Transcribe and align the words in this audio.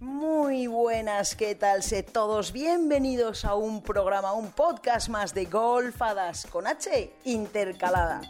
Muy 0.00 0.66
buenas, 0.66 1.36
¿qué 1.36 1.54
tal? 1.54 1.82
Sé 1.82 2.02
todos 2.02 2.52
bienvenidos 2.52 3.44
a 3.44 3.54
un 3.54 3.82
programa, 3.82 4.32
un 4.32 4.50
podcast 4.50 5.08
más 5.08 5.32
de 5.32 5.44
Golfadas 5.46 6.46
con 6.46 6.66
H 6.66 7.12
intercalada. 7.24 8.20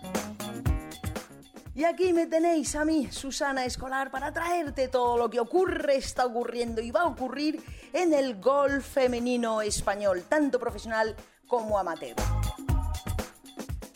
Y 1.75 1.85
aquí 1.85 2.13
me 2.13 2.27
tenéis 2.27 2.75
a 2.75 2.85
mí, 2.85 3.09
Susana 3.11 3.65
Escolar, 3.65 4.11
para 4.11 4.33
traerte 4.33 4.89
todo 4.89 5.17
lo 5.17 5.31
que 5.31 5.41
ocurre, 5.41 5.97
está 5.97 6.27
ocurriendo 6.27 6.83
y 6.83 6.91
va 6.91 7.01
a 7.01 7.07
ocurrir 7.07 7.65
en 7.93 8.13
el 8.13 8.39
golf 8.39 8.87
femenino 8.87 9.63
español, 9.63 10.25
tanto 10.29 10.59
profesional 10.59 11.17
como 11.51 11.77
amateur. 11.77 12.15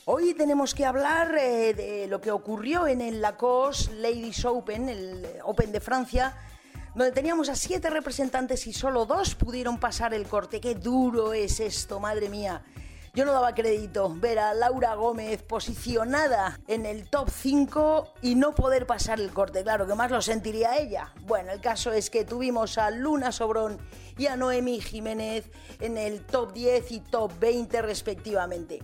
Hoy 0.07 0.35
tenemos 0.35 0.75
que 0.75 0.85
hablar 0.85 1.35
eh, 1.39 1.73
de 1.73 2.07
lo 2.09 2.21
que 2.21 2.33
ocurrió 2.33 2.89
en 2.89 3.01
el 3.01 3.23
Lacoste 3.23 3.95
Ladies 3.95 4.45
Open, 4.45 4.89
el 4.89 5.25
Open 5.45 5.71
de 5.71 5.81
Francia, 5.81 6.37
donde 6.97 7.13
teníamos 7.13 7.49
a 7.49 7.55
siete 7.55 7.89
representantes 7.91 8.67
y 8.67 8.73
solo 8.73 9.07
dos 9.07 9.37
pudieron 9.37 9.79
pasar 9.79 10.13
el 10.13 10.27
corte. 10.27 10.61
¡Qué 10.61 10.75
duro 10.75 11.33
es 11.33 11.61
esto, 11.61 12.01
madre 12.01 12.29
mía! 12.29 12.63
Yo 13.15 13.25
no 13.25 13.33
daba 13.33 13.55
crédito 13.55 14.13
ver 14.13 14.41
a 14.41 14.55
Laura 14.55 14.97
Gómez 14.97 15.41
posicionada 15.45 16.59
en 16.67 16.85
el 16.85 17.09
top 17.09 17.31
5 17.31 18.15
y 18.23 18.35
no 18.35 18.57
poder 18.57 18.87
pasar 18.87 19.21
el 19.21 19.31
corte. 19.33 19.63
Claro, 19.63 19.87
que 19.87 19.95
más 19.95 20.11
lo 20.11 20.21
sentiría 20.21 20.79
ella. 20.79 21.13
Bueno, 21.21 21.53
el 21.53 21.61
caso 21.61 21.93
es 21.93 22.11
que 22.11 22.25
tuvimos 22.25 22.77
a 22.77 22.91
Luna 22.91 23.31
Sobrón 23.31 23.79
y 24.19 24.27
a 24.27 24.37
Noemi 24.37 24.81
Jiménez 24.81 25.49
en 25.79 25.97
el 25.97 26.27
top 26.27 26.55
10 26.55 26.91
y 26.91 27.01
top 27.01 27.31
20 27.39 27.83
respectivamente 27.83 28.83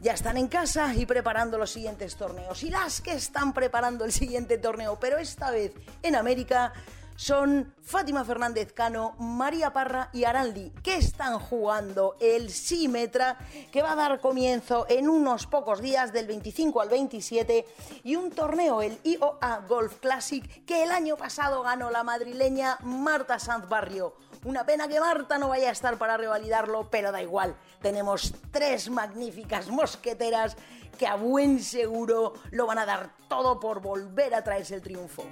ya 0.00 0.14
están 0.14 0.38
en 0.38 0.48
casa 0.48 0.94
y 0.94 1.04
preparando 1.04 1.58
los 1.58 1.70
siguientes 1.70 2.16
torneos. 2.16 2.62
Y 2.62 2.70
las 2.70 3.02
que 3.02 3.12
están 3.12 3.52
preparando 3.52 4.06
el 4.06 4.12
siguiente 4.12 4.56
torneo, 4.56 4.98
pero 4.98 5.18
esta 5.18 5.50
vez 5.50 5.74
en 6.02 6.16
América, 6.16 6.72
son 7.20 7.74
Fátima 7.82 8.24
Fernández 8.24 8.72
Cano, 8.72 9.14
María 9.18 9.74
Parra 9.74 10.08
y 10.10 10.24
Araldi, 10.24 10.70
que 10.82 10.96
están 10.96 11.38
jugando 11.38 12.16
el 12.18 12.48
Simetra, 12.48 13.36
que 13.70 13.82
va 13.82 13.92
a 13.92 13.96
dar 13.96 14.20
comienzo 14.20 14.86
en 14.88 15.06
unos 15.06 15.46
pocos 15.46 15.82
días, 15.82 16.14
del 16.14 16.26
25 16.26 16.80
al 16.80 16.88
27, 16.88 17.66
y 18.04 18.16
un 18.16 18.30
torneo, 18.30 18.80
el 18.80 18.98
IOA 19.04 19.66
Golf 19.68 19.98
Classic, 20.00 20.64
que 20.64 20.82
el 20.82 20.90
año 20.90 21.18
pasado 21.18 21.62
ganó 21.62 21.90
la 21.90 22.04
madrileña 22.04 22.78
Marta 22.80 23.38
Sanz 23.38 23.68
Barrio. 23.68 24.14
Una 24.44 24.64
pena 24.64 24.88
que 24.88 24.98
Marta 24.98 25.36
no 25.36 25.50
vaya 25.50 25.68
a 25.68 25.72
estar 25.72 25.98
para 25.98 26.16
revalidarlo, 26.16 26.88
pero 26.88 27.12
da 27.12 27.20
igual. 27.20 27.54
Tenemos 27.82 28.32
tres 28.50 28.88
magníficas 28.88 29.68
mosqueteras 29.68 30.56
que 30.98 31.06
a 31.06 31.16
buen 31.16 31.62
seguro 31.62 32.32
lo 32.50 32.66
van 32.66 32.78
a 32.78 32.86
dar 32.86 33.10
todo 33.28 33.60
por 33.60 33.82
volver 33.82 34.34
a 34.34 34.42
traerse 34.42 34.76
el 34.76 34.80
triunfo. 34.80 35.26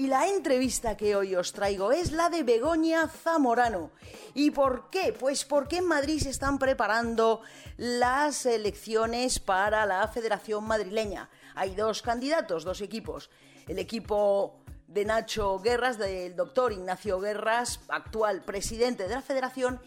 Y 0.00 0.06
la 0.06 0.28
entrevista 0.28 0.96
que 0.96 1.16
hoy 1.16 1.34
os 1.34 1.52
traigo 1.52 1.90
es 1.90 2.12
la 2.12 2.30
de 2.30 2.44
Begoña 2.44 3.08
Zamorano. 3.08 3.90
¿Y 4.32 4.52
por 4.52 4.90
qué? 4.90 5.12
Pues 5.12 5.44
porque 5.44 5.78
en 5.78 5.86
Madrid 5.86 6.20
se 6.20 6.30
están 6.30 6.60
preparando 6.60 7.40
las 7.76 8.46
elecciones 8.46 9.40
para 9.40 9.84
la 9.86 10.06
Federación 10.06 10.62
Madrileña. 10.68 11.28
Hay 11.56 11.74
dos 11.74 12.00
candidatos, 12.00 12.62
dos 12.62 12.80
equipos. 12.80 13.28
El 13.66 13.80
equipo 13.80 14.60
de 14.86 15.04
Nacho 15.04 15.58
Guerras, 15.58 15.98
del 15.98 16.36
doctor 16.36 16.70
Ignacio 16.70 17.18
Guerras, 17.18 17.80
actual 17.88 18.44
presidente 18.44 19.08
de 19.08 19.16
la 19.16 19.20
Federación, 19.20 19.80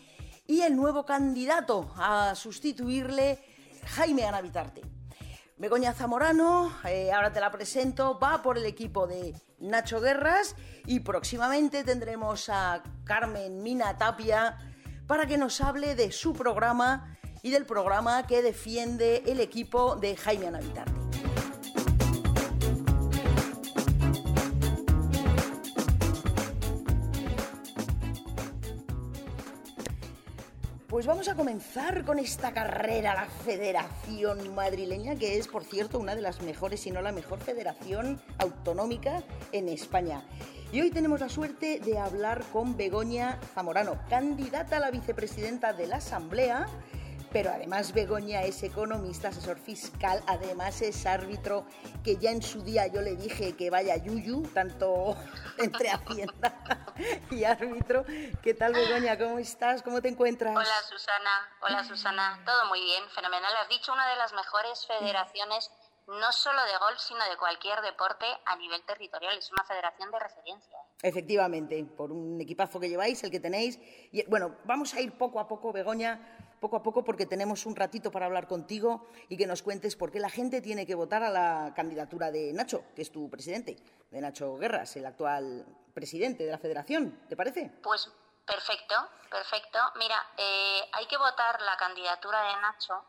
y 0.46 0.60
el 0.64 0.76
nuevo 0.76 1.06
candidato 1.06 1.90
a 1.96 2.36
sustituirle, 2.36 3.40
Jaime 3.96 4.26
Anavitarte. 4.26 4.82
Begoña 5.56 5.94
Zamorano, 5.94 6.80
eh, 6.84 7.14
ahora 7.14 7.32
te 7.32 7.40
la 7.40 7.50
presento, 7.50 8.20
va 8.20 8.42
por 8.42 8.58
el 8.58 8.66
equipo 8.66 9.08
de 9.08 9.34
Nacho 9.62 10.02
Guerras 10.02 10.56
y 10.86 11.02
próximamente 11.02 11.84
tendremos 11.84 12.50
a 12.50 12.84
Carmen 13.04 13.64
Mina 13.64 13.98
Tapia 13.98 14.58
para 15.08 15.26
que 15.26 15.38
nos 15.38 15.62
hable 15.62 15.96
de 15.96 16.12
su 16.12 16.34
programa 16.34 17.18
y 17.44 17.52
del 17.52 17.66
programa 17.66 18.28
que 18.28 18.42
defiende 18.42 19.24
el 19.26 19.40
equipo 19.40 19.96
de 19.96 20.16
Jaime 20.16 20.48
Anavitarte. 20.48 21.01
Pues 31.02 31.08
vamos 31.08 31.30
a 31.30 31.36
comenzar 31.36 32.06
con 32.06 32.20
esta 32.20 32.54
carrera, 32.54 33.16
la 33.16 33.26
Federación 33.26 34.54
Madrileña, 34.54 35.16
que 35.16 35.40
es, 35.40 35.48
por 35.48 35.64
cierto, 35.64 35.98
una 35.98 36.14
de 36.14 36.22
las 36.22 36.44
mejores, 36.44 36.82
si 36.82 36.92
no 36.92 37.02
la 37.02 37.12
mejor 37.12 37.40
federación 37.40 38.22
autonómica 38.38 39.24
en 39.52 39.68
España. 39.68 40.24
Y 40.72 40.80
hoy 40.80 40.92
tenemos 40.92 41.20
la 41.20 41.28
suerte 41.28 41.80
de 41.80 41.98
hablar 41.98 42.44
con 42.54 42.78
Begoña 42.78 43.40
Zamorano, 43.56 43.98
candidata 44.12 44.78
a 44.78 44.80
la 44.80 44.92
vicepresidenta 44.92 45.74
de 45.74 45.88
la 45.88 45.96
Asamblea 45.96 46.68
pero 47.32 47.52
además 47.52 47.94
Begoña 47.94 48.42
es 48.42 48.62
economista, 48.64 49.30
asesor 49.30 49.58
fiscal, 49.58 50.22
además 50.28 50.82
es 50.82 51.06
árbitro, 51.06 51.66
que 52.04 52.18
ya 52.18 52.32
en 52.32 52.42
su 52.42 52.62
día 52.62 52.88
yo 52.88 53.02
le 53.02 53.16
dije 53.16 53.56
que 53.56 53.70
vaya 53.70 53.96
yuyu, 53.98 54.44
tanto 54.54 55.16
entre 55.58 55.90
Hacienda 55.90 56.94
y 57.30 57.44
árbitro. 57.44 58.06
¿Qué 58.42 58.54
tal 58.54 58.74
Begoña? 58.74 59.18
¿Cómo 59.18 59.40
estás? 59.40 59.82
¿Cómo 59.82 60.02
te 60.02 60.10
encuentras? 60.10 60.56
Hola 60.56 60.82
Susana, 60.90 61.50
hola 61.62 61.84
Susana, 61.84 62.40
todo 62.46 62.66
muy 62.68 62.82
bien, 62.82 63.04
fenomenal. 63.10 63.54
Has 63.62 63.70
dicho 63.70 63.94
una 63.94 64.08
de 64.10 64.16
las 64.18 64.34
mejores 64.34 64.86
federaciones 64.86 65.72
no 66.08 66.32
solo 66.32 66.62
de 66.66 66.78
golf, 66.78 67.00
sino 67.00 67.24
de 67.30 67.38
cualquier 67.38 67.80
deporte 67.82 68.26
a 68.46 68.56
nivel 68.58 68.84
territorial. 68.84 69.38
Es 69.38 69.52
una 69.52 69.64
federación 69.64 70.12
de 70.12 70.20
referencia. 70.20 70.78
Efectivamente, 71.02 71.84
por 71.86 72.12
un 72.12 72.40
equipazo 72.42 72.80
que 72.80 72.90
lleváis, 72.90 73.24
el 73.24 73.32
que 73.32 73.40
tenéis. 73.40 73.80
Y, 74.12 74.24
bueno, 74.26 74.58
vamos 74.66 74.94
a 74.94 75.00
ir 75.00 75.18
poco 75.18 75.40
a 75.40 75.48
poco, 75.48 75.72
Begoña, 75.72 76.41
poco 76.62 76.78
a 76.78 76.84
poco, 76.84 77.04
porque 77.04 77.26
tenemos 77.26 77.66
un 77.66 77.76
ratito 77.76 78.12
para 78.12 78.28
hablar 78.28 78.48
contigo 78.48 79.08
y 79.28 79.36
que 79.36 79.48
nos 79.48 79.64
cuentes 79.64 79.96
por 79.96 80.12
qué 80.12 80.20
la 80.20 80.30
gente 80.30 80.62
tiene 80.62 80.86
que 80.86 80.96
votar 80.96 81.24
a 81.24 81.30
la 81.30 81.74
candidatura 81.76 82.32
de 82.32 82.54
Nacho, 82.54 82.84
que 82.96 83.02
es 83.02 83.12
tu 83.12 83.30
presidente, 83.30 83.76
de 84.12 84.22
Nacho 84.22 84.56
Guerras, 84.58 84.96
el 84.96 85.08
actual 85.08 85.66
presidente 85.94 86.46
de 86.46 86.52
la 86.52 86.60
federación. 86.60 87.26
¿Te 87.28 87.36
parece? 87.36 87.72
Pues 87.82 88.10
perfecto, 88.46 88.96
perfecto. 89.30 89.80
Mira, 89.96 90.16
eh, 90.38 90.82
hay 90.94 91.08
que 91.08 91.18
votar 91.18 91.60
la 91.64 91.76
candidatura 91.78 92.40
de 92.44 92.62
Nacho 92.62 93.06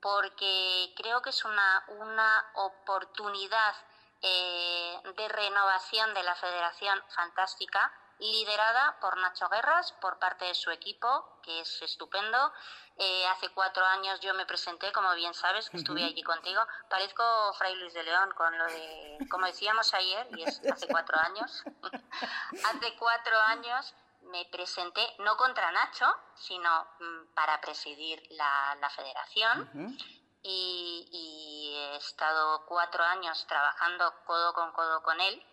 porque 0.00 0.92
creo 0.96 1.22
que 1.22 1.30
es 1.30 1.44
una, 1.44 1.84
una 2.00 2.44
oportunidad 2.54 3.74
eh, 4.20 4.96
de 5.16 5.28
renovación 5.28 6.12
de 6.12 6.24
la 6.24 6.34
federación 6.34 7.00
fantástica, 7.14 7.92
liderada 8.18 8.98
por 9.00 9.16
Nacho 9.18 9.48
Guerras, 9.48 9.92
por 10.00 10.18
parte 10.18 10.46
de 10.46 10.54
su 10.54 10.70
equipo, 10.70 11.40
que 11.42 11.60
es 11.60 11.82
estupendo. 11.82 12.52
Eh, 12.98 13.26
hace 13.26 13.50
cuatro 13.50 13.84
años 13.84 14.20
yo 14.20 14.32
me 14.34 14.46
presenté, 14.46 14.90
como 14.92 15.14
bien 15.14 15.34
sabes, 15.34 15.68
que 15.68 15.76
estuve 15.76 16.02
allí 16.02 16.22
contigo. 16.22 16.60
Parezco 16.88 17.52
Fray 17.58 17.74
Luis 17.76 17.92
de 17.92 18.02
León 18.02 18.32
con 18.34 18.56
lo 18.56 18.64
de, 18.66 19.18
como 19.30 19.46
decíamos 19.46 19.92
ayer, 19.92 20.26
y 20.36 20.44
es 20.44 20.60
hace 20.70 20.86
cuatro 20.88 21.18
años. 21.18 21.62
hace 22.64 22.96
cuatro 22.96 23.38
años 23.38 23.94
me 24.22 24.46
presenté 24.46 25.02
no 25.18 25.36
contra 25.36 25.70
Nacho, 25.72 26.06
sino 26.34 26.86
mm, 26.98 27.34
para 27.34 27.60
presidir 27.60 28.22
la, 28.30 28.90
federación. 28.94 29.98
y, 30.42 31.74
he 31.76 31.96
estado 31.96 32.64
cuatro 32.66 33.04
años 33.04 33.46
trabajando 33.46 34.12
codo 34.24 34.54
con 34.54 34.72
codo 34.72 35.02
con 35.02 35.20
él. 35.20 35.44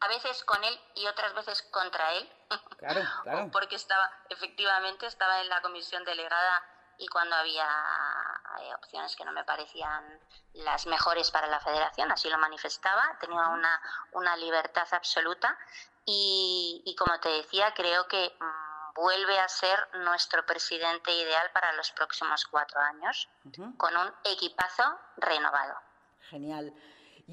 A 0.00 0.08
veces 0.08 0.44
con 0.44 0.62
él 0.64 0.80
y 0.94 1.06
otras 1.06 1.34
veces 1.34 1.62
contra 1.70 2.12
él. 2.14 2.32
Claro, 2.78 3.00
claro. 3.22 3.50
Porque 3.52 3.76
estaba, 3.76 4.10
efectivamente, 4.28 5.06
estaba 5.06 5.40
en 5.40 5.48
la 5.48 5.60
comisión 5.60 6.04
delegada 6.04 6.62
y 6.98 7.08
cuando 7.08 7.34
había 7.34 7.66
eh, 8.60 8.74
opciones 8.74 9.16
que 9.16 9.24
no 9.24 9.32
me 9.32 9.44
parecían 9.44 10.20
las 10.52 10.86
mejores 10.86 11.30
para 11.30 11.46
la 11.46 11.60
federación, 11.60 12.12
así 12.12 12.28
lo 12.28 12.38
manifestaba, 12.38 13.16
tenía 13.20 13.48
una, 13.48 13.80
una 14.12 14.36
libertad 14.36 14.86
absoluta 14.92 15.56
y, 16.04 16.94
como 16.98 17.18
te 17.20 17.28
decía, 17.28 17.72
creo 17.74 18.06
que 18.08 18.36
mm, 18.38 18.94
vuelve 18.94 19.38
a 19.38 19.48
ser 19.48 19.88
nuestro 19.98 20.44
presidente 20.44 21.12
ideal 21.12 21.50
para 21.52 21.72
los 21.72 21.90
próximos 21.92 22.44
cuatro 22.46 22.80
años, 22.80 23.28
con 23.76 23.96
un 23.96 24.12
equipazo 24.24 24.98
renovado. 25.16 25.80
Genial. 26.28 26.74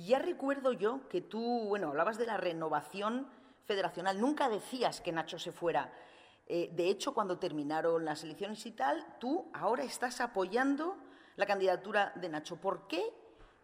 Ya 0.06 0.20
recuerdo 0.20 0.74
yo 0.74 1.08
que 1.10 1.22
tú, 1.22 1.66
bueno, 1.68 1.90
hablabas 1.90 2.18
de 2.18 2.28
la 2.28 2.38
renovación 2.38 3.28
federacional, 3.66 4.22
nunca 4.22 4.48
decías 4.48 5.02
que 5.02 5.12
Nacho 5.12 5.40
se 5.40 5.52
fuera. 5.52 5.92
Eh, 6.46 6.70
de 6.72 6.90
hecho, 6.90 7.14
cuando 7.14 7.40
terminaron 7.40 8.06
las 8.06 8.24
elecciones 8.24 8.66
y 8.66 8.72
tal, 8.72 9.18
tú 9.20 9.50
ahora 9.54 9.84
estás 9.84 10.22
apoyando 10.22 10.98
la 11.36 11.46
candidatura 11.46 12.14
de 12.16 12.30
Nacho. 12.30 12.58
¿Por 12.58 12.88
qué 12.88 13.14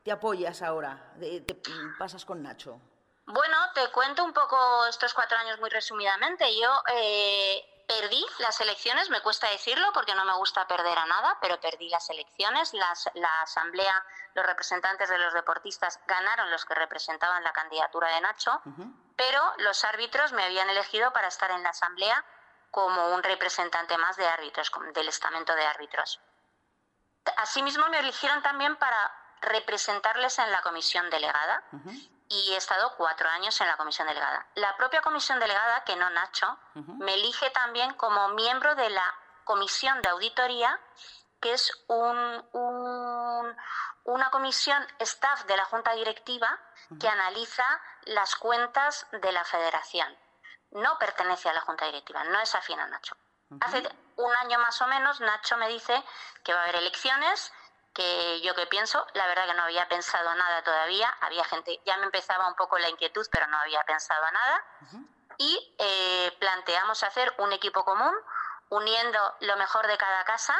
te 0.03 0.11
apoyas 0.11 0.61
ahora? 0.61 1.13
te 1.19 1.57
pasas 1.97 2.25
con 2.25 2.41
Nacho? 2.41 2.79
Bueno, 3.25 3.57
te 3.73 3.89
cuento 3.91 4.25
un 4.25 4.33
poco 4.33 4.57
estos 4.89 5.13
cuatro 5.13 5.37
años 5.37 5.59
muy 5.59 5.69
resumidamente. 5.69 6.45
Yo 6.59 6.69
eh, 6.93 7.63
perdí 7.87 8.25
las 8.39 8.59
elecciones, 8.61 9.09
me 9.09 9.21
cuesta 9.21 9.49
decirlo 9.49 9.91
porque 9.93 10.15
no 10.15 10.25
me 10.25 10.33
gusta 10.33 10.67
perder 10.67 10.97
a 10.97 11.05
nada, 11.05 11.37
pero 11.41 11.59
perdí 11.59 11.89
las 11.89 12.09
elecciones. 12.09 12.73
la 12.73 13.41
asamblea, 13.41 14.05
los 14.33 14.45
representantes 14.45 15.09
de 15.09 15.17
los 15.17 15.33
deportistas 15.33 15.99
ganaron 16.07 16.49
los 16.51 16.65
que 16.65 16.75
representaban 16.75 17.43
la 17.43 17.53
candidatura 17.53 18.09
de 18.09 18.21
Nacho, 18.21 18.61
pero 19.15 19.53
los 19.57 19.83
árbitros 19.83 20.33
me 20.33 20.43
habían 20.43 20.69
elegido 20.69 21.11
para 21.13 21.27
estar 21.27 21.51
en 21.51 21.63
la 21.63 21.69
asamblea 21.69 22.23
como 22.71 23.09
un 23.13 23.21
representante 23.21 23.97
más 23.97 24.17
de 24.17 24.27
árbitros, 24.27 24.71
del 24.93 25.07
estamento 25.07 25.53
de 25.55 25.65
árbitros. 25.65 26.19
Asimismo, 27.37 27.87
me 27.89 27.99
eligieron 27.99 28.41
también 28.41 28.75
para 28.77 29.11
representarles 29.41 30.39
en 30.39 30.51
la 30.51 30.61
comisión 30.61 31.09
delegada 31.09 31.63
y 32.33 32.53
he 32.53 32.57
estado 32.57 32.95
cuatro 32.97 33.29
años 33.29 33.59
en 33.61 33.67
la 33.67 33.77
comisión 33.77 34.07
delegada. 34.07 34.47
La 34.55 34.75
propia 34.75 35.01
comisión 35.01 35.39
delegada, 35.39 35.83
que 35.83 35.95
no 35.95 36.09
Nacho, 36.09 36.57
me 36.73 37.13
elige 37.13 37.49
también 37.51 37.93
como 37.93 38.29
miembro 38.29 38.73
de 38.75 38.89
la 38.89 39.05
comisión 39.43 40.01
de 40.01 40.09
auditoría, 40.09 40.79
que 41.39 41.53
es 41.53 41.71
un, 41.87 43.55
una 44.05 44.29
comisión 44.31 44.83
staff 44.99 45.43
de 45.45 45.57
la 45.57 45.65
Junta 45.65 45.93
Directiva 45.93 46.59
que 46.99 47.07
analiza 47.07 47.65
las 48.05 48.35
cuentas 48.35 49.05
de 49.11 49.31
la 49.31 49.43
federación. 49.43 50.17
No 50.71 50.97
pertenece 50.97 51.49
a 51.49 51.53
la 51.53 51.61
Junta 51.61 51.85
Directiva, 51.85 52.23
no 52.23 52.39
es 52.39 52.55
afín 52.55 52.79
a 52.79 52.87
Nacho. 52.87 53.15
Hace 53.61 53.87
un 54.15 54.35
año 54.37 54.57
más 54.57 54.81
o 54.81 54.87
menos 54.87 55.21
Nacho 55.21 55.57
me 55.57 55.67
dice 55.67 56.03
que 56.43 56.53
va 56.53 56.61
a 56.61 56.63
haber 56.63 56.77
elecciones 56.77 57.53
que 57.93 58.41
yo 58.41 58.55
que 58.55 58.65
pienso, 58.67 59.05
la 59.13 59.27
verdad 59.27 59.45
que 59.45 59.53
no 59.53 59.63
había 59.63 59.87
pensado 59.87 60.33
nada 60.35 60.63
todavía, 60.63 61.09
había 61.21 61.43
gente, 61.45 61.79
ya 61.85 61.97
me 61.97 62.05
empezaba 62.05 62.47
un 62.47 62.55
poco 62.55 62.77
la 62.79 62.89
inquietud, 62.89 63.25
pero 63.31 63.47
no 63.47 63.57
había 63.57 63.83
pensado 63.83 64.23
nada, 64.31 64.65
y 65.37 65.75
eh, 65.77 66.35
planteamos 66.39 67.03
hacer 67.03 67.33
un 67.37 67.53
equipo 67.53 67.83
común, 67.85 68.13
uniendo 68.69 69.19
lo 69.41 69.55
mejor 69.57 69.85
de 69.87 69.97
cada 69.97 70.23
casa 70.25 70.55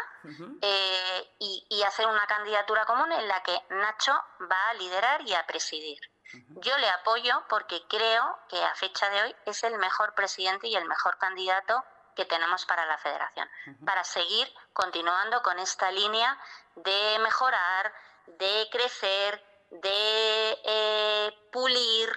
eh, 0.61 1.35
y, 1.39 1.83
hacer 1.83 2.07
una 2.07 2.25
candidatura 2.27 2.85
común 2.85 3.11
en 3.11 3.27
la 3.27 3.41
que 3.43 3.59
Nacho 3.69 4.13
va 4.49 4.69
a 4.69 4.73
liderar 4.75 5.21
y 5.21 5.33
a 5.33 5.45
presidir. 5.45 5.99
Yo 6.31 6.77
le 6.77 6.89
apoyo 6.89 7.43
porque 7.49 7.83
creo 7.87 8.39
que 8.49 8.63
a 8.63 8.73
fecha 8.75 9.09
de 9.09 9.21
hoy 9.21 9.35
es 9.45 9.63
el 9.63 9.77
mejor 9.77 10.15
presidente 10.15 10.67
y 10.67 10.75
el 10.75 10.85
mejor 10.85 11.17
candidato 11.17 11.83
que 12.15 12.25
tenemos 12.25 12.65
para 12.65 12.85
la 12.85 12.97
federación, 12.97 13.49
para 13.85 14.03
seguir 14.03 14.51
continuando 14.71 15.41
con 15.41 15.59
esta 15.59 15.91
línea 15.91 16.39
de 16.75 17.19
mejorar, 17.19 17.93
de 18.27 18.67
crecer, 18.71 19.41
de 19.69 20.57
eh, 20.65 21.31
pulir 21.51 22.09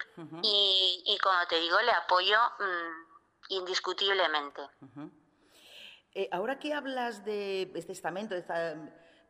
y, 0.42 1.18
como 1.22 1.46
te 1.48 1.58
digo, 1.60 1.80
le 1.80 1.92
apoyo 1.92 2.38
mm, 2.58 3.52
indiscutiblemente. 3.54 4.62
Eh, 6.14 6.28
ahora 6.32 6.58
que 6.58 6.74
hablas 6.74 7.24
de 7.24 7.70
este 7.74 7.92
estamento, 7.92 8.34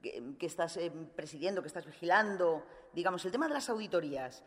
que, 0.02 0.46
estás 0.46 0.76
eh, 0.76 0.90
presidiendo, 1.14 1.62
que 1.62 1.68
estás 1.68 1.86
vigilando, 1.86 2.66
digamos, 2.92 3.24
el 3.24 3.32
tema 3.32 3.48
de 3.48 3.54
las 3.54 3.68
auditorías, 3.68 4.42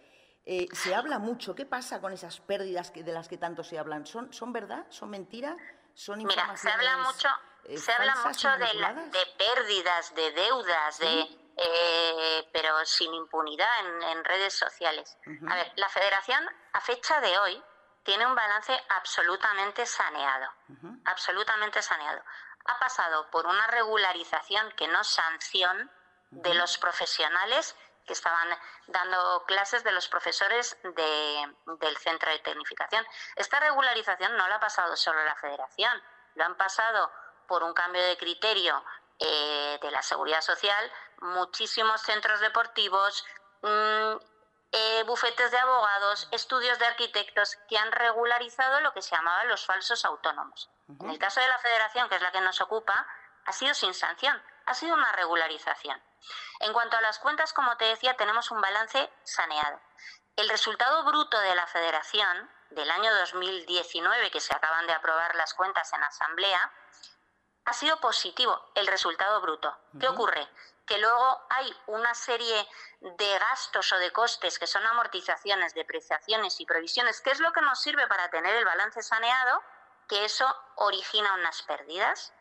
se 0.45 0.95
habla 0.95 1.19
mucho. 1.19 1.53
¿Qué 1.53 1.65
pasa 1.65 2.01
con 2.01 2.11
esas 2.11 2.39
pérdidas 2.39 2.91
de 2.91 3.13
las 3.13 3.27
que 3.27 3.37
tanto 3.37 3.63
se 3.63 3.77
hablan? 3.77 4.05
¿Son, 4.05 4.33
son 4.33 4.51
verdad? 4.51 4.87
¿Son 4.89 5.09
mentira? 5.09 5.55
Mira, 6.07 6.55
se 6.55 6.69
habla 6.69 6.97
mucho, 6.99 7.27
se 7.77 7.91
habla 7.91 8.15
mucho 8.15 8.49
de, 8.57 8.65
de, 8.65 9.25
pérdidas, 9.37 10.13
de 10.15 10.31
deudas, 10.31 10.97
de 10.99 11.39
eh, 11.61 12.49
pero 12.53 12.85
sin 12.85 13.13
impunidad 13.13 13.67
en, 14.11 14.23
redes 14.23 14.53
sociales. 14.53 15.17
A 15.49 15.55
ver, 15.55 15.73
la 15.75 15.89
Federación 15.89 16.47
a 16.73 16.81
fecha 16.81 17.19
de 17.19 17.37
hoy 17.37 17.63
tiene 18.03 18.25
un 18.25 18.33
balance 18.33 18.73
absolutamente 18.89 19.85
saneado, 19.85 20.49
absolutamente 21.05 21.81
saneado. 21.81 22.23
Ha 22.65 22.79
pasado 22.79 23.29
por 23.29 23.45
una 23.45 23.67
regularización 23.67 24.71
que 24.77 24.87
no 24.87 25.03
sanción 25.03 25.91
de 26.31 26.53
los 26.53 26.77
profesionales 26.77 27.75
que 28.05 28.13
estaban 28.13 28.47
dando 28.87 29.43
clases 29.45 29.83
de 29.83 29.91
los 29.91 30.07
profesores 30.07 30.77
del 30.83 31.97
centro 31.97 32.31
de 32.31 32.39
tecnificación. 32.39 33.05
Esta 33.35 33.59
regularización 33.59 34.35
no 34.37 34.47
la 34.47 34.55
ha 34.55 34.59
pasado 34.59 34.95
solo 34.95 35.23
la 35.23 35.35
federación, 35.35 36.01
lo 36.35 36.45
han 36.45 36.55
pasado 36.55 37.11
por 37.49 37.63
un 37.63 37.73
cambio 37.73 38.01
de 38.01 38.15
criterio 38.15 38.81
eh, 39.19 39.77
de 39.81 39.91
la 39.91 40.01
seguridad 40.01 40.39
social 40.39 40.89
muchísimos 41.21 42.01
centros 42.01 42.39
deportivos, 42.39 43.25
mm, 43.61 44.15
eh, 44.71 45.03
bufetes 45.05 45.51
de 45.51 45.57
abogados, 45.57 46.27
estudios 46.31 46.77
de 46.79 46.85
arquitectos 46.85 47.57
que 47.67 47.77
han 47.77 47.91
regularizado 47.91 48.81
lo 48.81 48.93
que 48.93 49.01
se 49.01 49.15
llamaba 49.15 49.43
los 49.45 49.65
falsos 49.65 50.05
autónomos. 50.05 50.69
En 50.99 51.09
el 51.09 51.19
caso 51.19 51.39
de 51.39 51.47
la 51.47 51.59
federación, 51.59 52.09
que 52.09 52.15
es 52.15 52.21
la 52.21 52.31
que 52.31 52.41
nos 52.41 52.61
ocupa, 52.61 53.07
ha 53.45 53.51
sido 53.51 53.73
sin 53.73 53.93
sanción, 53.93 54.41
ha 54.65 54.73
sido 54.73 54.95
una 54.95 55.11
regularización. 55.11 56.01
En 56.61 56.73
cuanto 56.73 56.97
a 56.97 57.01
las 57.01 57.19
cuentas, 57.19 57.53
como 57.53 57.77
te 57.77 57.85
decía, 57.85 58.15
tenemos 58.15 58.51
un 58.51 58.61
balance 58.61 59.11
saneado. 59.23 59.79
El 60.35 60.49
resultado 60.49 61.03
bruto 61.03 61.39
de 61.39 61.55
la 61.55 61.67
Federación 61.67 62.49
del 62.71 62.89
año 62.89 63.13
2019, 63.15 64.31
que 64.31 64.39
se 64.39 64.53
acaban 64.53 64.87
de 64.87 64.93
aprobar 64.93 65.35
las 65.35 65.53
cuentas 65.53 65.91
en 65.93 66.03
Asamblea, 66.03 66.71
ha 67.69 67.73
sido 67.73 67.99
positivo, 67.99 68.71
el 68.75 68.87
resultado 68.87 69.41
bruto. 69.41 69.75
¿Qué 69.99 70.07
ocurre? 70.07 70.47
Que 70.85 70.97
luego 70.97 71.41
hay 71.49 71.71
una 71.87 72.13
serie 72.15 72.67
de 72.99 73.39
gastos 73.39 73.91
o 73.93 73.97
de 73.97 74.11
costes 74.11 74.57
que 74.57 74.67
son 74.67 74.85
amortizaciones, 74.85 75.73
depreciaciones 75.73 76.59
y 76.59 76.65
provisiones, 76.65 77.21
que 77.21 77.31
es 77.31 77.39
lo 77.39 77.51
que 77.53 77.61
nos 77.61 77.79
sirve 77.81 78.07
para 78.07 78.29
tener 78.29 78.55
el 78.55 78.65
balance 78.65 79.03
saneado, 79.03 79.61
que 80.07 80.25
eso 80.25 80.47
origina 80.75 81.33
unas 81.35 81.61
pérdidas 81.61 82.33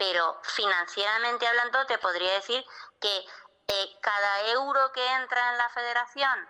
pero 0.00 0.40
financieramente 0.42 1.46
hablando 1.46 1.84
te 1.84 1.98
podría 1.98 2.32
decir 2.32 2.64
que 3.02 3.18
eh, 3.18 3.98
cada 4.00 4.48
euro 4.52 4.90
que 4.92 5.06
entra 5.12 5.50
en 5.50 5.58
la 5.58 5.68
federación 5.68 6.48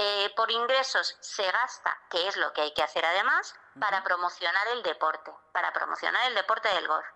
eh, 0.00 0.32
por 0.36 0.50
ingresos 0.50 1.16
se 1.20 1.50
gasta, 1.50 1.98
que 2.08 2.28
es 2.28 2.36
lo 2.36 2.52
que 2.52 2.60
hay 2.60 2.72
que 2.72 2.84
hacer 2.84 3.04
además, 3.04 3.52
para 3.80 4.04
promocionar 4.04 4.66
el 4.68 4.84
deporte, 4.84 5.32
para 5.52 5.72
promocionar 5.72 6.28
el 6.28 6.36
deporte 6.36 6.68
del 6.68 6.86
golf. 6.86 7.06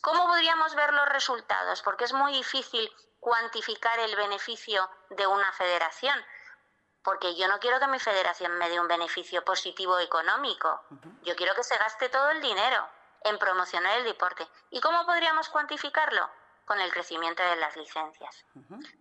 ¿Cómo 0.00 0.26
podríamos 0.26 0.74
ver 0.74 0.94
los 0.94 1.08
resultados? 1.10 1.82
Porque 1.82 2.04
es 2.04 2.14
muy 2.14 2.32
difícil 2.32 2.90
cuantificar 3.20 3.98
el 3.98 4.16
beneficio 4.16 4.88
de 5.10 5.26
una 5.26 5.52
federación, 5.52 6.24
porque 7.02 7.34
yo 7.36 7.48
no 7.48 7.60
quiero 7.60 7.78
que 7.80 7.86
mi 7.86 8.00
federación 8.00 8.56
me 8.56 8.70
dé 8.70 8.80
un 8.80 8.88
beneficio 8.88 9.44
positivo 9.44 9.98
económico, 9.98 10.84
yo 11.22 11.36
quiero 11.36 11.54
que 11.54 11.64
se 11.64 11.76
gaste 11.76 12.08
todo 12.08 12.30
el 12.30 12.40
dinero 12.40 12.88
en 13.24 13.38
promocionar 13.38 13.98
el 13.98 14.04
deporte. 14.04 14.48
¿Y 14.70 14.80
cómo 14.80 15.04
podríamos 15.04 15.50
cuantificarlo? 15.50 16.30
Con 16.66 16.80
el 16.80 16.92
crecimiento 16.92 17.42
de 17.42 17.56
las 17.56 17.74
licencias. 17.76 18.44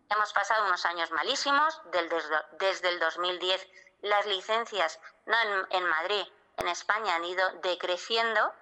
Hemos 0.09 0.33
pasado 0.33 0.65
unos 0.65 0.83
años 0.85 1.11
malísimos, 1.11 1.81
desde, 1.91 2.89
el 2.89 2.99
2010 2.99 3.67
las 4.01 4.25
licencias, 4.27 4.99
no 5.25 5.35
en, 5.71 5.83
Madrid, 5.85 6.25
en 6.57 6.67
España 6.67 7.15
han 7.15 7.25
ido 7.25 7.49
decreciendo 7.63 8.53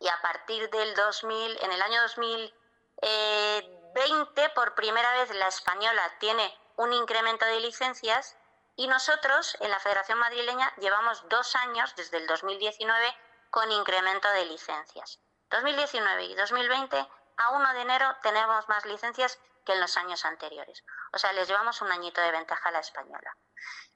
y 0.00 0.08
a 0.08 0.18
partir 0.22 0.70
del 0.70 0.94
2000, 0.94 1.58
en 1.62 1.72
el 1.72 1.82
año 1.82 2.00
2020, 2.02 4.48
por 4.54 4.74
primera 4.74 5.12
vez 5.18 5.30
la 5.34 5.48
española 5.48 6.02
tiene 6.18 6.58
un 6.76 6.94
incremento 6.94 7.44
de 7.44 7.60
licencias 7.60 8.38
y 8.76 8.86
nosotros 8.86 9.58
en 9.60 9.70
la 9.70 9.80
Federación 9.80 10.18
Madrileña 10.18 10.72
llevamos 10.78 11.28
dos 11.28 11.54
años, 11.56 11.94
desde 11.96 12.16
el 12.18 12.28
2019, 12.28 13.16
con 13.50 13.72
incremento 13.72 14.30
de 14.30 14.44
licencias. 14.46 15.18
2019 15.50 16.24
y 16.24 16.34
2020, 16.36 17.08
a 17.38 17.50
1 17.50 17.72
de 17.74 17.80
enero 17.82 18.06
tenemos 18.22 18.68
más 18.68 18.84
licencias 18.86 19.38
que 19.64 19.72
en 19.72 19.80
los 19.80 19.96
años 19.96 20.24
anteriores. 20.24 20.84
O 21.12 21.18
sea, 21.18 21.32
les 21.32 21.48
llevamos 21.48 21.80
un 21.82 21.90
añito 21.90 22.20
de 22.20 22.32
ventaja 22.32 22.68
a 22.68 22.72
la 22.72 22.80
española. 22.80 23.36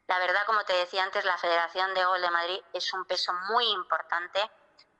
La 0.08 0.18
verdad, 0.18 0.42
como 0.46 0.64
te 0.64 0.74
decía 0.74 1.04
antes, 1.04 1.24
la 1.24 1.38
Federación 1.38 1.94
de 1.94 2.04
Gol 2.04 2.20
de 2.20 2.30
Madrid 2.30 2.60
es 2.72 2.92
un 2.92 3.04
peso 3.04 3.32
muy 3.50 3.66
importante 3.70 4.40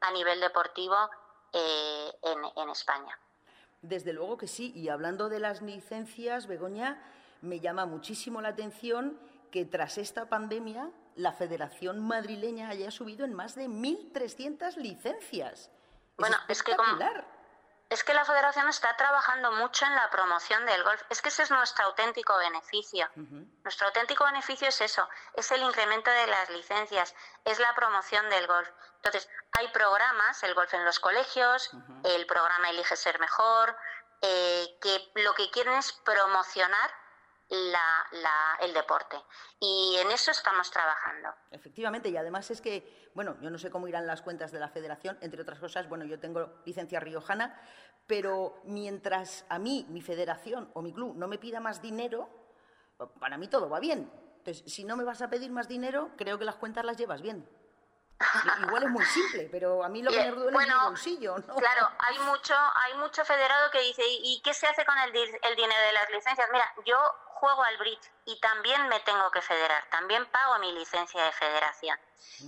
a 0.01 0.11
nivel 0.11 0.41
deportivo 0.41 0.97
eh, 1.53 2.13
en, 2.23 2.39
en 2.57 2.71
España. 2.71 3.19
Desde 3.83 4.13
luego 4.13 4.39
que 4.39 4.47
sí. 4.47 4.73
Y 4.75 4.89
hablando 4.89 5.29
de 5.29 5.41
las 5.41 5.61
licencias, 5.61 6.47
Begoña, 6.47 7.03
me 7.43 7.61
llama 7.61 7.85
muchísimo 7.85 8.41
la 8.41 8.49
atención 8.49 9.19
que 9.51 9.65
tras 9.65 9.99
esta 9.99 10.29
pandemia 10.29 10.91
la 11.17 11.33
Federación 11.33 12.01
Madrileña 12.01 12.71
haya 12.71 12.91
subido 12.91 13.25
en 13.25 13.35
más 13.35 13.55
de 13.55 13.69
1.300 13.69 14.77
licencias. 14.77 15.71
Bueno, 16.17 16.37
es, 16.49 16.63
que 16.63 16.75
es 17.93 18.05
que 18.05 18.15
la 18.15 18.25
Federación 18.25 18.71
está 18.71 18.97
trabajando 18.97 19.53
mucho 19.53 19.85
en 19.85 19.95
la 19.95 20.09
promoción 20.09 20.65
del 20.65 20.83
golf. 20.83 21.03
Es 21.11 21.21
que 21.21 21.29
ese 21.29 21.43
es 21.43 21.51
nuestro 21.51 21.85
auténtico 21.85 22.35
beneficio. 22.39 23.07
Nuestro 23.63 23.87
auténtico 23.89 24.25
beneficio 24.25 24.69
es 24.69 24.81
eso, 24.81 25.07
es 25.35 25.51
el 25.51 25.61
incremento 25.61 26.11
de 26.11 26.27
las 26.27 26.49
licencias, 26.49 27.15
es 27.45 27.59
la 27.59 27.75
promoción 27.75 28.31
del 28.31 28.47
golf. 28.47 28.69
Entonces, 28.97 29.29
hay 29.53 29.69
programas, 29.69 30.43
el 30.43 30.55
golf 30.55 30.73
en 30.73 30.87
los 30.87 31.01
colegios, 31.01 31.71
el 32.05 32.27
programa 32.27 32.71
Elige 32.71 32.97
Ser 32.97 33.21
Mejor, 33.21 33.77
eh, 34.23 34.79
que 34.81 35.13
lo 35.17 35.35
que 35.35 35.51
quieren 35.51 35.75
es 35.75 35.93
promocionar 35.93 37.02
el 38.61 38.75
deporte. 38.75 39.17
Y 39.61 39.97
en 40.01 40.11
eso 40.11 40.31
estamos 40.31 40.71
trabajando. 40.71 41.29
Efectivamente, 41.51 42.09
y 42.09 42.17
además 42.17 42.51
es 42.51 42.61
que, 42.61 43.11
bueno, 43.15 43.37
yo 43.41 43.51
no 43.51 43.59
sé 43.59 43.71
cómo 43.71 43.89
irán 43.89 44.07
las 44.07 44.23
cuentas 44.23 44.53
de 44.53 44.61
la 44.61 44.69
federación, 44.69 45.19
entre 45.21 45.43
otras 45.43 45.59
cosas, 45.59 45.89
bueno, 45.89 46.05
yo 46.05 46.19
tengo 46.19 46.63
licencia 46.65 47.01
riojana, 47.01 47.61
pero 48.07 48.61
mientras 48.65 49.45
a 49.49 49.59
mí, 49.59 49.87
mi 49.89 50.01
federación 50.01 50.71
o 50.75 50.83
mi 50.83 50.93
club 50.93 51.15
no 51.17 51.29
me 51.29 51.39
pida 51.39 51.61
más 51.61 51.83
dinero, 51.83 52.29
para 53.21 53.37
mí 53.37 53.49
todo 53.49 53.69
va 53.69 53.81
bien. 53.81 54.11
Entonces, 54.39 54.65
si 54.73 54.85
no 54.85 54.97
me 54.97 55.05
vas 55.05 55.23
a 55.23 55.29
pedir 55.29 55.51
más 55.51 55.69
dinero, 55.69 56.11
creo 56.17 56.39
que 56.39 56.45
las 56.45 56.57
cuentas 56.57 56.85
las 56.85 56.97
llevas 56.97 57.23
bien. 57.23 57.49
Igual 58.67 58.85
es 58.85 58.91
muy 58.91 59.05
simple, 59.05 59.49
pero 59.51 59.83
a 59.83 59.89
mí 59.89 60.03
lo 60.03 60.11
que 60.11 60.19
me 60.19 60.31
duele 60.31 60.59
es 60.59 60.69
mi 60.69 60.75
bolsillo. 60.85 61.39
¿no? 61.39 61.55
Claro, 61.57 61.89
hay 61.99 62.19
mucho, 62.21 62.55
hay 62.55 62.95
mucho 62.99 63.25
federado 63.25 63.71
que 63.71 63.81
dice, 63.81 64.03
¿y 64.07 64.41
qué 64.43 64.55
se 64.55 64.67
hace 64.67 64.85
con 64.85 64.97
el, 64.99 65.11
el 65.17 65.57
dinero 65.57 65.81
de 65.87 65.93
las 65.93 66.11
licencias? 66.11 66.49
Mira, 66.53 66.73
yo 66.87 66.97
juego 67.43 67.65
al 67.65 67.77
bridge 67.77 68.09
y 68.25 68.39
también 68.39 68.87
me 68.87 69.01
tengo 69.01 69.29
que 69.33 69.43
federar, 69.43 69.85
también 69.91 70.25
pago 70.27 70.61
mi 70.61 70.71
licencia 70.73 71.25
de 71.25 71.33
federación. 71.33 71.99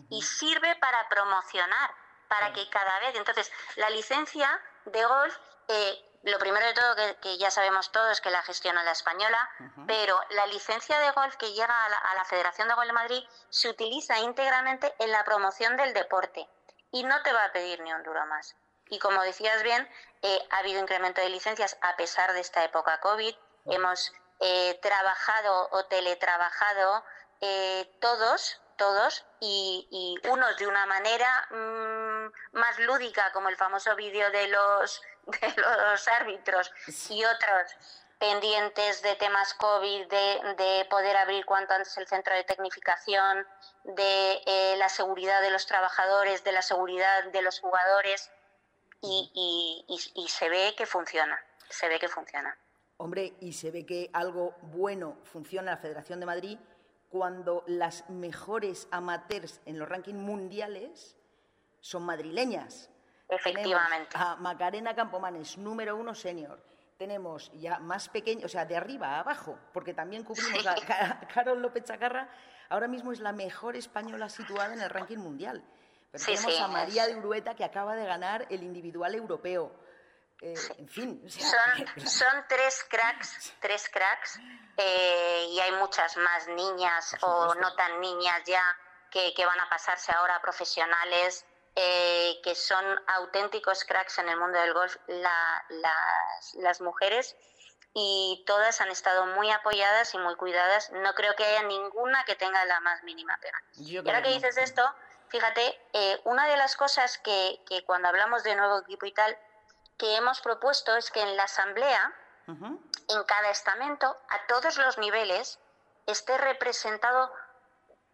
Y 0.08 0.22
sirve 0.22 0.76
para 0.76 1.08
promocionar, 1.08 1.90
para 2.28 2.52
que 2.52 2.68
cada 2.70 3.00
vez, 3.00 3.16
entonces, 3.16 3.50
la 3.74 3.90
licencia 3.90 4.48
de 4.84 5.04
golf 5.04 5.36
eh, 5.66 6.10
lo 6.22 6.38
primero 6.38 6.64
de 6.64 6.74
todo 6.74 6.94
que, 7.20 7.38
ya 7.38 7.50
sabemos 7.50 7.90
todos 7.90 8.20
que 8.20 8.30
la 8.30 8.42
gestiona 8.42 8.84
la 8.84 8.92
española, 8.92 9.50
pero 9.86 10.18
la 10.30 10.46
licencia 10.46 10.96
de 11.00 11.10
golf 11.10 11.36
que 11.36 11.52
llega 11.52 11.84
a 11.84 12.14
la, 12.14 12.24
Federación 12.24 12.68
de 12.68 12.74
Golf 12.74 12.86
de 12.86 12.92
Madrid 12.92 13.24
se 13.50 13.68
utiliza 13.68 14.18
íntegramente 14.20 14.94
en 15.00 15.10
la 15.10 15.24
promoción 15.24 15.76
del 15.76 15.92
deporte 15.92 16.48
y 16.92 17.02
no 17.02 17.20
te 17.22 17.32
va 17.32 17.44
a 17.44 17.52
pedir 17.52 17.80
ni 17.80 17.92
un 17.92 18.02
duro 18.04 18.24
más. 18.26 18.56
Y 18.88 18.98
como 19.00 19.22
decías 19.22 19.62
bien, 19.64 19.86
eh, 20.22 20.38
ha 20.50 20.58
habido 20.58 20.80
incremento 20.80 21.20
de 21.20 21.28
licencias 21.28 21.76
a 21.82 21.96
pesar 21.96 22.32
de 22.32 22.40
esta 22.40 22.64
época 22.64 23.00
COVID. 23.00 23.34
Hemos 23.66 24.12
eh, 24.46 24.78
trabajado 24.82 25.70
o 25.72 25.86
teletrabajado 25.86 27.02
eh, 27.40 27.90
todos, 27.98 28.60
todos, 28.76 29.24
y, 29.40 30.18
unos 30.28 30.58
de 30.58 30.66
una 30.66 30.84
manera 30.84 31.48
mm, 31.50 32.58
más 32.58 32.78
lúdica, 32.80 33.32
como 33.32 33.48
el 33.48 33.56
famoso 33.56 33.96
vídeo 33.96 34.30
de 34.30 34.48
los 34.48 35.00
de 35.40 35.54
los 35.56 36.08
árbitros 36.08 36.70
y 37.08 37.24
otros 37.24 37.74
pendientes 38.18 39.00
de 39.00 39.16
temas 39.16 39.54
COVID, 39.54 40.08
de, 40.08 40.86
poder 40.90 41.16
abrir 41.16 41.46
cuanto 41.46 41.72
antes 41.72 41.96
el 41.96 42.06
centro 42.06 42.34
de 42.34 42.44
tecnificación, 42.44 43.46
de 43.84 44.42
eh, 44.44 44.74
la 44.76 44.90
seguridad 44.90 45.40
de 45.40 45.52
los 45.52 45.64
trabajadores, 45.64 46.44
de 46.44 46.52
la 46.52 46.60
seguridad 46.60 47.24
de 47.24 47.40
los 47.40 47.60
jugadores 47.60 48.30
y, 49.00 49.86
y, 50.14 50.28
se 50.28 50.50
ve 50.50 50.74
que 50.76 50.84
funciona, 50.84 51.42
se 51.70 51.88
ve 51.88 51.98
que 51.98 52.08
funciona. 52.08 52.58
Hombre, 52.96 53.34
y 53.40 53.52
se 53.52 53.70
ve 53.70 53.84
que 53.84 54.10
algo 54.12 54.54
bueno 54.62 55.16
funciona 55.24 55.72
en 55.72 55.76
la 55.76 55.82
Federación 55.82 56.20
de 56.20 56.26
Madrid 56.26 56.58
cuando 57.10 57.64
las 57.66 58.08
mejores 58.10 58.88
amateurs 58.90 59.60
en 59.66 59.78
los 59.78 59.88
rankings 59.88 60.18
mundiales 60.18 61.16
son 61.80 62.02
madrileñas. 62.04 62.90
Efectivamente. 63.28 64.10
a 64.14 64.36
Macarena 64.36 64.94
Campomanes, 64.94 65.58
número 65.58 65.96
uno 65.96 66.14
senior. 66.14 66.62
Tenemos 66.98 67.50
ya 67.54 67.78
más 67.78 68.08
pequeño, 68.08 68.46
o 68.46 68.48
sea, 68.48 68.64
de 68.64 68.76
arriba 68.76 69.16
a 69.16 69.20
abajo, 69.20 69.58
porque 69.72 69.94
también 69.94 70.22
cubrimos 70.22 70.64
a 70.66 71.20
Carol 71.34 71.60
López 71.60 71.84
Chacarra, 71.84 72.28
ahora 72.68 72.86
mismo 72.86 73.12
es 73.12 73.20
la 73.20 73.32
mejor 73.32 73.76
española 73.76 74.28
situada 74.28 74.74
en 74.74 74.80
el 74.80 74.90
ranking 74.90 75.18
mundial. 75.18 75.64
Pero 76.10 76.24
tenemos 76.24 76.60
a 76.60 76.68
María 76.68 77.06
de 77.06 77.16
Urueta, 77.16 77.54
que 77.54 77.64
acaba 77.64 77.96
de 77.96 78.06
ganar 78.06 78.46
el 78.50 78.62
individual 78.62 79.14
europeo. 79.14 79.72
Eh, 80.44 80.54
en 80.78 80.88
fin. 80.88 81.30
son, 82.06 82.44
tres 82.48 82.84
cracks, 82.88 83.54
tres 83.60 83.88
cracks, 83.88 84.38
eh, 84.76 85.46
y 85.50 85.60
hay 85.60 85.72
muchas 85.72 86.16
más 86.18 86.46
niñas 86.48 87.16
o 87.22 87.54
no 87.54 87.74
tan 87.74 88.00
niñas 88.00 88.42
ya 88.44 88.62
que, 89.10 89.32
que 89.34 89.46
van 89.46 89.58
a 89.60 89.68
pasarse 89.68 90.12
ahora 90.12 90.36
a 90.36 90.42
profesionales 90.42 91.46
eh, 91.76 92.40
que 92.44 92.54
son 92.54 92.84
auténticos 93.08 93.82
cracks 93.82 94.18
en 94.18 94.28
el 94.28 94.38
mundo 94.38 94.60
del 94.60 94.72
golf 94.74 94.96
las, 95.08 96.80
mujeres 96.80 97.36
y 97.92 98.44
todas 98.46 98.80
han 98.80 98.90
estado 98.90 99.26
muy 99.26 99.50
apoyadas 99.50 100.14
y 100.14 100.18
muy 100.18 100.36
cuidadas. 100.36 100.92
No 100.92 101.14
creo 101.14 101.34
que 101.34 101.44
haya 101.44 101.64
ninguna 101.64 102.24
que 102.26 102.36
tenga 102.36 102.64
la 102.66 102.78
más 102.80 103.02
mínima 103.02 103.36
pena. 103.38 103.58
y 103.76 103.96
ahora 103.96 104.22
que 104.22 104.28
dices 104.28 104.56
esto, 104.56 104.88
fíjate, 105.30 105.80
eh, 105.94 106.20
una 106.24 106.46
de 106.46 106.56
las 106.56 106.76
cosas 106.76 107.18
que, 107.18 107.58
cuando 107.86 108.06
hablamos 108.06 108.44
de 108.44 108.54
nuevo 108.54 108.78
equipo 108.78 109.06
y 109.06 109.12
tal, 109.12 109.36
que 109.98 110.16
hemos 110.16 110.40
propuesto 110.40 110.96
es 110.96 111.10
que 111.10 111.20
en 111.20 111.36
la 111.36 111.44
asamblea, 111.44 112.12
en 112.46 113.24
cada 113.24 113.50
estamento, 113.50 114.06
a 114.28 114.46
todos 114.46 114.76
los 114.76 114.98
niveles, 114.98 115.58
esté 116.06 116.36
representado 116.36 117.32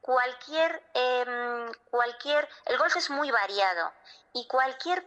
cualquier, 0.01 0.83
em, 0.95 1.73
cualquier, 1.91 2.49
el 2.67 2.79
golf 2.79 2.97
es 2.97 3.11
muy 3.11 3.31
variado 3.31 3.93
y 4.33 4.47
cualquier 4.47 5.05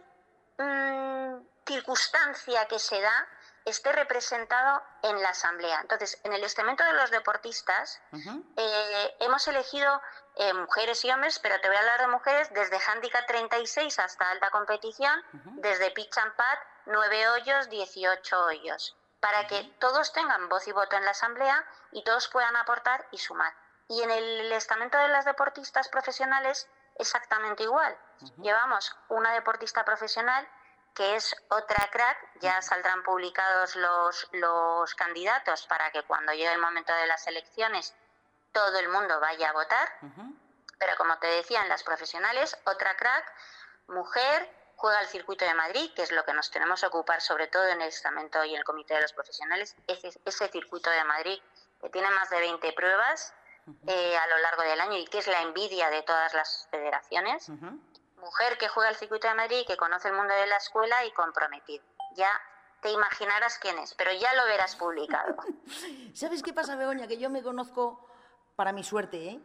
mm, 0.58 1.46
circunstancia 1.66 2.66
que 2.66 2.78
se 2.78 3.00
da 3.00 3.28
esté 3.64 3.92
representado 3.92 4.82
en 5.02 5.20
la 5.22 5.30
asamblea. 5.30 5.80
Entonces, 5.80 6.20
en 6.24 6.32
el 6.32 6.44
estamento 6.44 6.84
de 6.84 6.92
los 6.92 7.10
deportistas 7.10 8.00
eh, 8.56 9.16
hemos 9.20 9.46
elegido 9.48 10.02
eh, 10.36 10.52
mujeres 10.52 11.04
y 11.04 11.10
hombres, 11.10 11.38
pero 11.38 11.60
te 11.60 11.68
voy 11.68 11.76
a 11.76 11.80
hablar 11.80 12.00
de 12.00 12.08
mujeres 12.08 12.52
desde 12.52 12.78
handicap 12.78 13.26
36 13.26 13.98
hasta 13.98 14.30
alta 14.30 14.50
competición, 14.50 15.22
desde 15.56 15.90
pitch 15.92 16.18
and 16.18 16.34
pad, 16.34 16.58
9 16.86 17.28
hoyos, 17.28 17.70
18 17.70 18.44
hoyos, 18.44 18.96
para 19.20 19.46
que 19.46 19.62
todos 19.78 20.12
tengan 20.12 20.48
voz 20.48 20.68
y 20.68 20.72
voto 20.72 20.96
en 20.96 21.04
la 21.04 21.12
asamblea 21.12 21.64
y 21.92 22.04
todos 22.04 22.28
puedan 22.28 22.56
aportar 22.56 23.06
y 23.12 23.18
sumar. 23.18 23.54
Y 23.88 24.02
en 24.02 24.10
el 24.10 24.52
estamento 24.52 24.98
de 24.98 25.08
las 25.08 25.24
deportistas 25.24 25.88
profesionales 25.88 26.68
exactamente 26.98 27.62
igual. 27.62 27.96
Llevamos 28.38 28.96
una 29.08 29.32
deportista 29.32 29.84
profesional 29.84 30.46
que 30.94 31.16
es 31.16 31.34
otra 31.48 31.88
crack, 31.90 32.40
ya 32.40 32.62
saldrán 32.62 33.02
publicados 33.02 33.76
los, 33.76 34.28
los 34.32 34.94
candidatos 34.94 35.66
para 35.66 35.90
que 35.90 36.02
cuando 36.02 36.32
llegue 36.32 36.52
el 36.52 36.60
momento 36.60 36.94
de 36.94 37.06
las 37.06 37.26
elecciones 37.26 37.94
todo 38.52 38.78
el 38.78 38.88
mundo 38.88 39.18
vaya 39.20 39.50
a 39.50 39.52
votar. 39.52 39.88
Pero 40.78 40.96
como 40.96 41.18
te 41.18 41.26
decía, 41.26 41.62
en 41.62 41.68
las 41.68 41.82
profesionales, 41.82 42.56
otra 42.64 42.96
crack, 42.96 43.24
mujer, 43.88 44.48
juega 44.76 45.00
el 45.00 45.08
circuito 45.08 45.44
de 45.44 45.54
Madrid, 45.54 45.90
que 45.94 46.02
es 46.02 46.12
lo 46.12 46.24
que 46.24 46.32
nos 46.32 46.50
tenemos 46.50 46.80
que 46.80 46.86
ocupar 46.86 47.20
sobre 47.20 47.48
todo 47.48 47.66
en 47.66 47.82
el 47.82 47.88
estamento 47.88 48.44
y 48.44 48.52
en 48.52 48.58
el 48.58 48.64
comité 48.64 48.94
de 48.94 49.02
los 49.02 49.12
profesionales, 49.12 49.74
ese, 49.88 50.12
ese 50.24 50.48
circuito 50.48 50.90
de 50.90 51.04
Madrid 51.04 51.40
que 51.80 51.90
tiene 51.90 52.08
más 52.10 52.30
de 52.30 52.38
20 52.38 52.72
pruebas, 52.72 53.34
eh, 53.86 54.16
a 54.16 54.26
lo 54.26 54.38
largo 54.38 54.62
del 54.62 54.80
año 54.80 54.98
y 54.98 55.06
que 55.06 55.18
es 55.18 55.26
la 55.26 55.40
envidia 55.40 55.88
de 55.88 56.02
todas 56.02 56.34
las 56.34 56.68
federaciones. 56.70 57.50
Mujer 58.24 58.56
que 58.58 58.68
juega 58.68 58.90
el 58.90 58.96
circuito 58.96 59.28
de 59.28 59.34
Madrid, 59.34 59.64
que 59.66 59.76
conoce 59.76 60.08
el 60.08 60.14
mundo 60.14 60.34
de 60.34 60.46
la 60.46 60.56
escuela 60.56 61.04
y 61.04 61.12
comprometida. 61.12 61.84
Ya 62.14 62.30
te 62.80 62.90
imaginarás 62.90 63.58
quién 63.58 63.78
es, 63.78 63.94
pero 63.94 64.12
ya 64.12 64.32
lo 64.34 64.44
verás 64.46 64.76
publicado. 64.76 65.36
¿Sabes 66.14 66.42
qué 66.42 66.52
pasa, 66.52 66.76
Begoña? 66.76 67.06
Que 67.06 67.18
yo 67.18 67.28
me 67.28 67.42
conozco, 67.42 68.08
para 68.56 68.72
mi 68.72 68.82
suerte, 68.82 69.28
¿eh? 69.28 69.40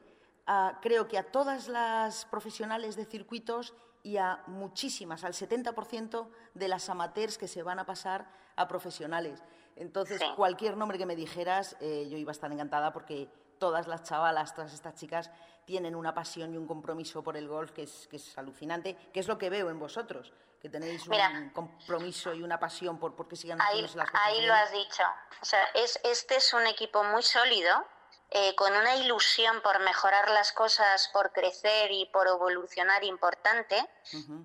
creo 0.81 1.07
que 1.07 1.17
a 1.17 1.31
todas 1.31 1.67
las 1.67 2.25
profesionales 2.25 2.95
de 2.95 3.05
circuitos 3.05 3.74
y 4.01 4.17
a 4.17 4.43
muchísimas, 4.48 5.24
al 5.24 5.33
70% 5.33 6.29
de 6.53 6.67
las 6.67 6.89
amateurs 6.89 7.38
que 7.38 7.48
se 7.48 7.63
van 7.63 7.79
a 7.79 7.86
pasar 7.86 8.31
a 8.55 8.67
profesionales. 8.67 9.43
Entonces, 9.75 10.21
cualquier 10.36 10.75
nombre 10.75 10.98
que 10.98 11.05
me 11.05 11.15
dijeras, 11.15 11.77
eh, 11.79 12.07
yo 12.09 12.17
iba 12.17 12.31
a 12.31 12.33
estar 12.33 12.51
encantada 12.51 12.91
porque 12.91 13.29
todas 13.59 13.87
las 13.87 14.03
chavalas, 14.03 14.55
todas 14.55 14.73
estas 14.73 14.95
chicas 14.95 15.29
tienen 15.65 15.95
una 15.95 16.13
pasión 16.13 16.53
y 16.53 16.57
un 16.57 16.65
compromiso 16.65 17.21
por 17.21 17.37
el 17.37 17.47
golf 17.47 17.71
que 17.71 17.83
es, 17.83 18.07
que 18.09 18.15
es 18.15 18.37
alucinante, 18.37 18.95
que 19.13 19.19
es 19.19 19.27
lo 19.27 19.37
que 19.37 19.49
veo 19.51 19.69
en 19.69 19.77
vosotros, 19.77 20.33
que 20.59 20.69
tenéis 20.69 21.05
un 21.07 21.49
compromiso 21.51 22.33
y 22.33 22.41
una 22.41 22.59
pasión 22.59 22.97
por, 22.97 23.15
por 23.15 23.27
que 23.27 23.35
sigan 23.35 23.61
ahí, 23.61 23.81
las 23.81 23.91
cosas. 23.91 24.09
Ahí 24.25 24.41
lo 24.45 24.53
has 24.53 24.71
dicho. 24.71 25.03
O 25.41 25.45
sea, 25.45 25.63
es, 25.75 25.99
este 26.03 26.37
es 26.37 26.53
un 26.53 26.65
equipo 26.65 27.03
muy 27.03 27.21
sólido, 27.21 27.85
eh, 28.31 28.55
con 28.55 28.75
una 28.75 28.95
ilusión 28.95 29.61
por 29.61 29.79
mejorar 29.79 30.29
las 30.29 30.51
cosas, 30.53 31.09
por 31.13 31.31
crecer 31.31 31.91
y 31.91 32.05
por 32.07 32.27
evolucionar 32.27 33.03
importante, 33.03 33.87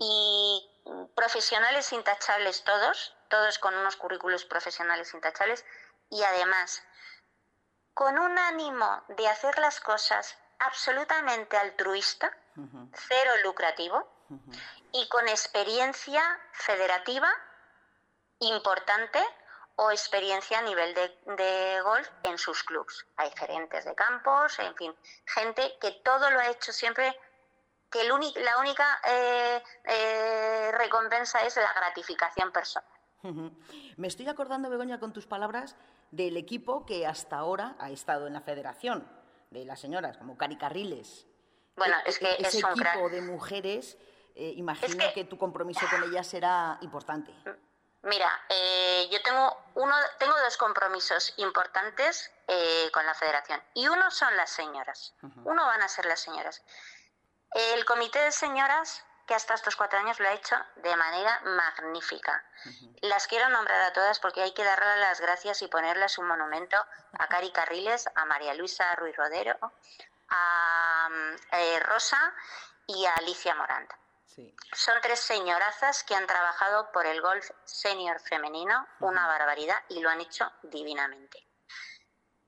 y 0.01 0.71
profesionales 1.15 1.93
intachables 1.93 2.65
todos, 2.65 3.15
todos 3.29 3.59
con 3.59 3.75
unos 3.75 3.97
currículos 3.97 4.45
profesionales 4.45 5.13
intachables, 5.13 5.65
y 6.11 6.23
además 6.23 6.83
con 7.95 8.19
un 8.19 8.39
ánimo 8.39 9.03
de 9.09 9.29
hacer 9.29 9.59
las 9.59 9.81
cosas 9.81 10.37
absolutamente 10.59 11.57
altruista, 11.57 12.37
cero 12.93 13.31
lucrativo, 13.45 14.09
y 14.93 15.09
con 15.09 15.29
experiencia 15.29 16.23
federativa 16.53 17.29
importante 18.41 19.21
o 19.77 19.91
experiencia 19.91 20.59
a 20.59 20.63
nivel 20.63 20.95
de, 20.95 21.81
golf 21.83 22.09
en 22.23 22.39
sus 22.39 22.63
clubs. 22.63 23.07
Hay 23.17 23.31
gerentes 23.37 23.85
de 23.85 23.95
campos, 23.95 24.59
en 24.61 24.75
fin, 24.77 24.95
gente 25.27 25.77
que 25.81 25.91
todo 26.05 26.31
lo 26.31 26.39
ha 26.39 26.49
hecho 26.49 26.73
siempre, 26.73 27.17
que 27.91 28.05
la 28.05 28.59
única 28.59 29.01
eh, 29.05 29.63
eh, 29.85 30.73
recompensa 30.75 31.45
es 31.45 31.57
la 31.57 31.73
gratificación 31.73 32.53
personal. 32.53 32.89
Me 33.97 34.07
estoy 34.07 34.29
acordando, 34.29 34.69
Begoña, 34.69 35.01
con 35.01 35.13
tus 35.13 35.27
palabras, 35.27 35.77
del 36.15 36.37
equipo 36.37 36.87
que 36.87 37.07
hasta 37.07 37.37
ahora 37.37 37.77
ha 37.79 37.91
estado 37.91 38.27
en 38.27 38.33
la 38.33 38.41
federación, 38.41 39.09
de 39.51 39.65
las 39.65 39.81
señoras, 39.81 40.17
como 40.17 40.37
Cari 40.37 40.57
Carriles. 40.57 41.27
Bueno, 41.77 41.97
e-, 42.05 42.09
es 42.09 42.19
que 42.19 42.37
ese 42.39 42.59
equipo 42.59 43.09
de 43.09 43.21
mujeres, 43.21 43.97
eh, 44.35 44.53
imagino 44.57 45.05
que... 45.15 45.25
tu 45.25 45.39
compromiso 45.39 45.87
con 45.91 46.03
ellas 46.05 46.27
será 46.27 46.79
importante. 46.83 47.33
Mira, 48.03 48.31
eh, 48.49 49.09
yo 49.11 49.23
tengo 49.23 49.57
uno, 49.77 49.95
tengo 50.19 50.35
dos 50.41 50.57
compromisos 50.57 51.33
importantes 51.39 52.31
eh, 52.49 52.91
con 52.93 53.07
la 53.07 53.15
Federación 53.15 53.63
y 53.73 53.89
uno 53.89 54.11
son 54.11 54.37
las 54.37 54.51
señoras. 54.51 55.15
Uno 55.45 55.65
van 55.65 55.83
a 55.83 55.89
ser 55.89 56.05
las 56.05 56.21
señoras. 56.21 56.63
El 57.51 57.85
comité 57.85 58.19
de 58.21 58.33
señoras 58.33 59.05
que 59.27 59.35
hasta 59.35 59.55
estos 59.55 59.77
cuatro 59.77 59.99
años 59.99 60.21
lo 60.21 60.29
ha 60.29 60.33
hecho 60.33 60.57
de 60.77 60.97
manera 60.97 61.41
magnífica. 61.45 62.45
Las 63.03 63.27
quiero 63.27 63.49
nombrar 63.49 63.81
a 63.83 63.93
todas 63.93 64.21
porque 64.21 64.43
hay 64.43 64.53
que 64.53 64.65
darle 64.65 64.97
las 64.99 65.21
gracias 65.21 65.63
y 65.63 65.69
ponerles 65.69 66.19
un 66.19 66.27
monumento 66.27 66.77
a 67.19 67.29
Cari 67.29 67.51
Carriles, 67.53 68.09
a 68.15 68.25
María 68.25 68.55
Luisa 68.55 68.95
Ruiz 68.97 69.17
Rodero, 69.17 69.59
a 70.29 71.09
eh, 71.53 71.81
Rosa 71.81 72.35
y 72.87 73.05
a 73.07 73.15
Alicia 73.15 73.55
Morant. 73.55 73.91
Son 74.73 75.01
tres 75.01 75.21
señorazas 75.21 76.03
que 76.03 76.15
han 76.15 76.27
trabajado 76.27 76.91
por 76.91 77.07
el 77.07 77.21
golf 77.21 77.49
senior 77.65 78.21
femenino, 78.21 78.87
una 78.99 79.29
barbaridad, 79.29 79.81
y 79.89 80.01
lo 80.01 80.11
han 80.11 80.21
hecho 80.21 80.51
divinamente. 80.63 81.47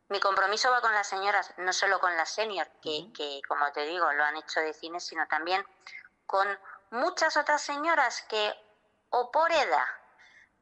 Mi 0.08 0.18
compromiso 0.18 0.70
va 0.70 0.80
con 0.80 0.92
las 0.92 1.08
señoras, 1.08 1.54
no 1.58 1.72
solo 1.72 2.00
con 2.00 2.16
las 2.16 2.30
senior, 2.30 2.68
que, 2.82 3.12
que 3.16 3.40
como 3.46 3.70
te 3.72 3.86
digo, 3.86 4.12
lo 4.12 4.24
han 4.24 4.36
hecho 4.36 4.60
de 4.60 4.72
cine, 4.72 5.00
sino 5.00 5.26
también 5.28 5.64
con 6.26 6.46
muchas 6.90 7.36
otras 7.36 7.62
señoras 7.62 8.22
que 8.28 8.54
o 9.10 9.30
por 9.30 9.50
edad 9.52 9.86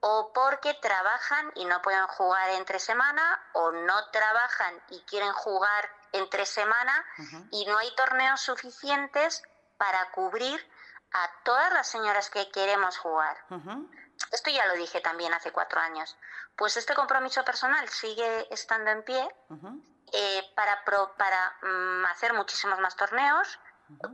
o 0.00 0.32
porque 0.34 0.74
trabajan 0.74 1.50
y 1.54 1.64
no 1.64 1.80
pueden 1.80 2.06
jugar 2.08 2.50
entre 2.50 2.78
semana 2.78 3.42
o 3.54 3.72
no 3.72 4.10
trabajan 4.10 4.82
y 4.90 5.00
quieren 5.02 5.32
jugar 5.32 5.90
entre 6.12 6.44
semana 6.44 7.04
y 7.50 7.64
no 7.64 7.78
hay 7.78 7.94
torneos 7.96 8.40
suficientes 8.40 9.42
para 9.78 10.10
cubrir 10.10 10.60
a 11.12 11.30
todas 11.44 11.72
las 11.72 11.88
señoras 11.88 12.28
que 12.28 12.50
queremos 12.50 12.98
jugar. 12.98 13.36
Esto 14.30 14.50
ya 14.50 14.66
lo 14.66 14.74
dije 14.74 15.00
también 15.00 15.32
hace 15.32 15.52
cuatro 15.52 15.80
años. 15.80 16.16
Pues 16.56 16.76
este 16.76 16.94
compromiso 16.94 17.44
personal 17.44 17.88
sigue 17.88 18.46
estando 18.52 18.90
en 18.90 19.02
pie 19.04 19.28
eh, 20.12 20.52
para, 20.54 20.84
para 20.84 21.56
mm, 21.62 22.04
hacer 22.06 22.34
muchísimos 22.34 22.78
más 22.78 22.94
torneos, 22.94 23.58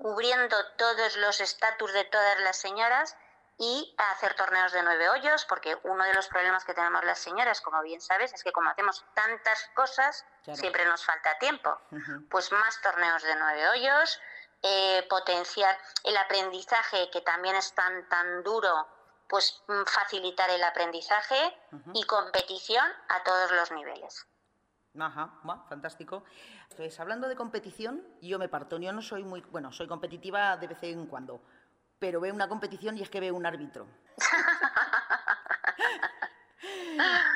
cubriendo 0.00 0.56
todos 0.76 1.16
los 1.16 1.40
estatus 1.40 1.92
de 1.92 2.04
todas 2.04 2.40
las 2.40 2.56
señoras 2.56 3.16
y 3.58 3.94
hacer 4.12 4.34
torneos 4.34 4.72
de 4.72 4.82
nueve 4.82 5.10
hoyos, 5.10 5.44
porque 5.44 5.78
uno 5.84 6.02
de 6.04 6.14
los 6.14 6.28
problemas 6.28 6.64
que 6.64 6.72
tenemos 6.72 7.04
las 7.04 7.18
señoras, 7.18 7.60
como 7.60 7.82
bien 7.82 8.00
sabes, 8.00 8.32
es 8.32 8.42
que 8.42 8.52
como 8.52 8.70
hacemos 8.70 9.04
tantas 9.14 9.70
cosas, 9.74 10.24
siempre 10.54 10.86
nos 10.86 11.04
falta 11.04 11.38
tiempo. 11.38 11.78
Pues 12.30 12.50
más 12.52 12.80
torneos 12.80 13.22
de 13.22 13.36
nueve 13.36 13.68
hoyos, 13.68 14.18
eh, 14.62 15.06
potenciar 15.10 15.78
el 16.04 16.16
aprendizaje, 16.16 17.10
que 17.10 17.20
también 17.20 17.54
es 17.54 17.74
tan, 17.74 18.08
tan 18.08 18.42
duro, 18.42 18.88
pues 19.28 19.62
mm, 19.68 19.84
facilitar 19.84 20.48
el 20.50 20.64
aprendizaje 20.64 21.58
y 21.92 22.04
competición 22.04 22.84
a 23.08 23.22
todos 23.22 23.50
los 23.52 23.70
niveles. 23.72 24.26
Ajá, 24.98 25.30
fantástico. 25.68 26.24
Entonces, 26.70 26.98
hablando 27.00 27.28
de 27.28 27.36
competición, 27.36 28.02
yo 28.22 28.38
me 28.38 28.48
parto. 28.48 28.78
Yo 28.78 28.92
no 28.92 29.02
soy 29.02 29.24
muy, 29.24 29.40
bueno, 29.50 29.72
soy 29.72 29.86
competitiva 29.86 30.56
de 30.56 30.68
vez 30.68 30.82
en 30.82 31.06
cuando, 31.06 31.42
pero 31.98 32.20
veo 32.20 32.32
una 32.32 32.48
competición 32.48 32.96
y 32.96 33.02
es 33.02 33.10
que 33.10 33.20
veo 33.20 33.34
un 33.34 33.46
árbitro. 33.46 33.86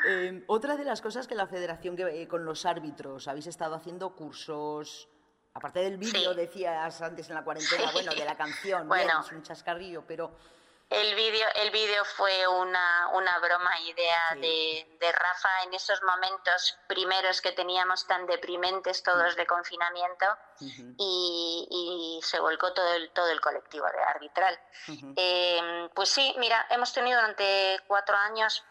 Em, 0.07 0.43
otra 0.45 0.77
de 0.77 0.85
las 0.85 1.01
cosas 1.01 1.25
que 1.25 1.33
la 1.33 1.47
federación 1.47 1.95
que, 1.95 2.03
eh, 2.21 2.27
con 2.27 2.45
los 2.45 2.63
árbitros 2.67 3.27
habéis 3.27 3.47
estado 3.47 3.73
haciendo 3.73 4.15
cursos, 4.15 5.09
aparte 5.55 5.79
del 5.79 5.97
vídeo, 5.97 6.35
decías 6.35 7.01
antes 7.01 7.27
en 7.29 7.35
la 7.35 7.43
cuarentena, 7.43 7.91
bueno, 7.91 8.13
de 8.13 8.23
la 8.23 8.37
canción, 8.37 8.87
bueno, 8.87 9.21
es 9.21 9.31
un 9.31 9.41
chascarrillo, 9.41 10.03
pero 10.05 10.37
el 10.89 11.15
vídeo 11.15 11.47
el 11.55 11.71
vídeo 11.71 12.05
fue 12.05 12.47
una, 12.47 13.09
una 13.13 13.39
broma 13.39 13.79
idea 13.81 14.21
de, 14.35 14.97
de, 14.99 15.11
Rafa 15.11 15.63
en 15.63 15.73
esos 15.73 16.01
momentos 16.03 16.77
primeros 16.87 17.41
que 17.41 17.51
teníamos 17.53 18.05
tan 18.05 18.27
deprimentes 18.27 19.01
todos 19.01 19.35
de 19.35 19.47
confinamiento 19.47 20.25
y, 20.59 21.67
y, 21.69 22.21
se 22.23 22.39
volcó 22.39 22.73
todo 22.73 22.93
el, 22.93 23.11
todo 23.11 23.29
el 23.29 23.41
colectivo 23.41 23.87
de 23.87 24.03
arbitral. 24.03 24.59
Em, 25.15 25.89
pues 25.89 26.09
sí, 26.09 26.35
mira, 26.37 26.65
hemos 26.69 26.93
tenido 26.93 27.19
durante 27.19 27.81
cuatro 27.87 28.15
años, 28.15 28.63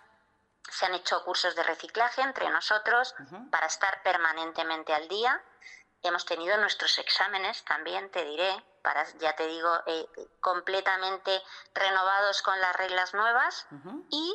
se 0.70 0.87
han 0.87 0.94
hecho 0.94 1.24
cursos 1.24 1.55
de 1.57 1.62
reciclaje 1.64 2.22
entre 2.22 2.48
nosotros 2.48 3.14
para 3.50 3.66
estar 3.66 4.03
permanentemente 4.03 4.94
al 4.94 5.09
día. 5.09 5.42
Hemos 6.04 6.26
tenido 6.26 6.56
nuestros 6.58 6.98
exámenes 6.98 7.64
también, 7.64 8.10
te 8.10 8.24
diré, 8.26 8.62
para, 8.82 9.06
ya 9.20 9.34
te 9.34 9.46
digo, 9.46 9.70
eh, 9.86 10.06
completamente 10.38 11.42
renovados 11.72 12.42
con 12.42 12.60
las 12.60 12.76
reglas 12.76 13.14
nuevas. 13.14 13.66
¿Y 14.10 14.34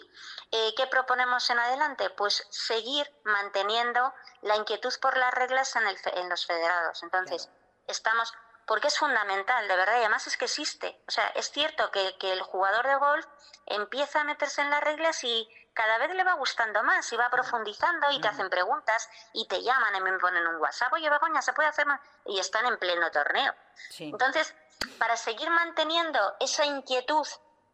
eh, 0.51 0.73
qué 0.75 0.87
proponemos 0.87 1.47
en 1.51 1.59
adelante? 1.59 2.09
Pues 2.09 2.47
seguir 2.49 3.07
manteniendo 3.23 4.11
la 4.41 4.55
inquietud 4.55 4.91
por 4.99 5.15
las 5.15 5.31
reglas 5.31 5.75
en, 5.75 5.85
el, 5.85 5.95
en 6.15 6.27
los 6.27 6.47
federados. 6.47 7.03
Entonces, 7.03 7.49
estamos 7.87 8.33
porque 8.65 8.87
es 8.87 8.97
fundamental, 8.97 9.67
de 9.67 9.75
verdad, 9.75 9.93
y 9.97 9.99
además 9.99 10.25
es 10.25 10.37
que 10.37 10.45
existe. 10.45 10.99
O 11.07 11.11
sea, 11.11 11.27
es 11.29 11.51
cierto 11.51 11.91
que, 11.91 12.17
que, 12.17 12.31
el 12.31 12.41
jugador 12.41 12.87
de 12.87 12.95
golf 12.95 13.25
empieza 13.65 14.21
a 14.21 14.23
meterse 14.23 14.61
en 14.61 14.69
las 14.69 14.81
reglas 14.81 15.23
y 15.23 15.47
cada 15.79 15.97
vez 15.97 16.13
le 16.13 16.25
va 16.25 16.33
gustando 16.33 16.83
más 16.83 17.09
y 17.13 17.15
va 17.15 17.29
profundizando 17.29 18.11
y 18.11 18.19
te 18.19 18.27
hacen 18.27 18.49
preguntas 18.49 19.09
y 19.31 19.47
te 19.47 19.63
llaman 19.63 19.95
y 19.95 20.01
me 20.01 20.19
ponen 20.19 20.45
un 20.45 20.57
WhatsApp, 20.57 20.91
oye 20.91 21.09
Begoña, 21.09 21.41
¿se 21.41 21.53
puede 21.53 21.69
hacer 21.69 21.85
más? 21.85 22.01
Y 22.25 22.37
están 22.37 22.65
en 22.65 22.77
pleno 22.77 23.09
torneo. 23.11 23.55
Entonces, 23.97 24.53
para 24.97 25.15
seguir 25.15 25.49
manteniendo 25.49 26.35
esa 26.41 26.65
inquietud 26.65 27.25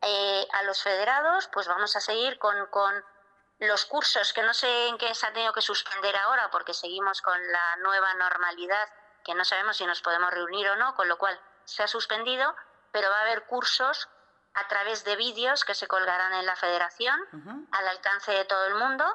eh, 0.04 0.48
a 0.54 0.62
los 0.62 0.84
federados, 0.84 1.50
pues 1.52 1.68
vamos 1.68 1.96
a 1.96 2.00
seguir 2.00 2.38
con, 2.38 2.68
con 2.68 3.04
los 3.58 3.86
cursos 3.86 4.34
que 4.34 4.44
no 4.44 4.54
sé 4.54 4.88
en 4.89 5.00
qué 5.00 5.15
se 5.15 5.26
ha 5.26 5.34
tenido 5.34 5.52
que 5.52 5.62
suspender 5.62 6.15
ahora 6.15 6.52
porque 6.52 6.76
seguimos 6.76 7.24
con 7.24 7.52
la 7.52 7.78
nueva 7.78 8.13
normalidad 8.13 8.88
que 9.24 9.34
no 9.34 9.44
sabemos 9.44 9.78
si 9.78 9.86
nos 9.88 10.04
podemos 10.04 10.30
reunir 10.30 10.70
o 10.70 10.76
no, 10.76 10.94
con 10.94 11.08
lo 11.08 11.18
cual 11.18 11.41
se 11.63 11.82
ha 11.82 11.88
suspendido, 11.88 12.56
pero 12.91 13.10
va 13.10 13.18
a 13.18 13.22
haber 13.22 13.48
cursos 13.48 14.10
a 14.56 14.68
través 14.68 15.04
de 15.04 15.15
vídeos 15.15 15.63
que 15.63 15.76
se 15.76 15.88
colgarán 15.88 16.34
en 16.34 16.46
la 16.46 16.56
federación 16.56 17.68
al 17.72 17.88
alcance 17.88 18.32
de 18.32 18.46
todo 18.46 18.65
el 18.65 18.76
mundo. 18.76 19.06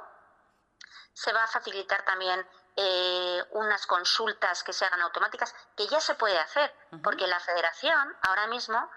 Se 1.13 1.33
va 1.33 1.45
a 1.45 1.49
facilitar 1.49 2.05
también 2.05 2.47
eh, 2.77 3.45
unas 3.51 3.87
consultas 3.87 4.63
que 4.63 4.73
se 4.73 4.85
hagan 4.85 5.03
automáticas, 5.03 5.55
que 5.77 5.87
ya 5.89 6.01
se 6.01 6.15
puede 6.15 6.39
hacer, 6.39 6.73
porque 7.03 7.27
la 7.27 7.41
federación 7.41 8.17
ahora 8.23 8.47
mismo 8.47 8.91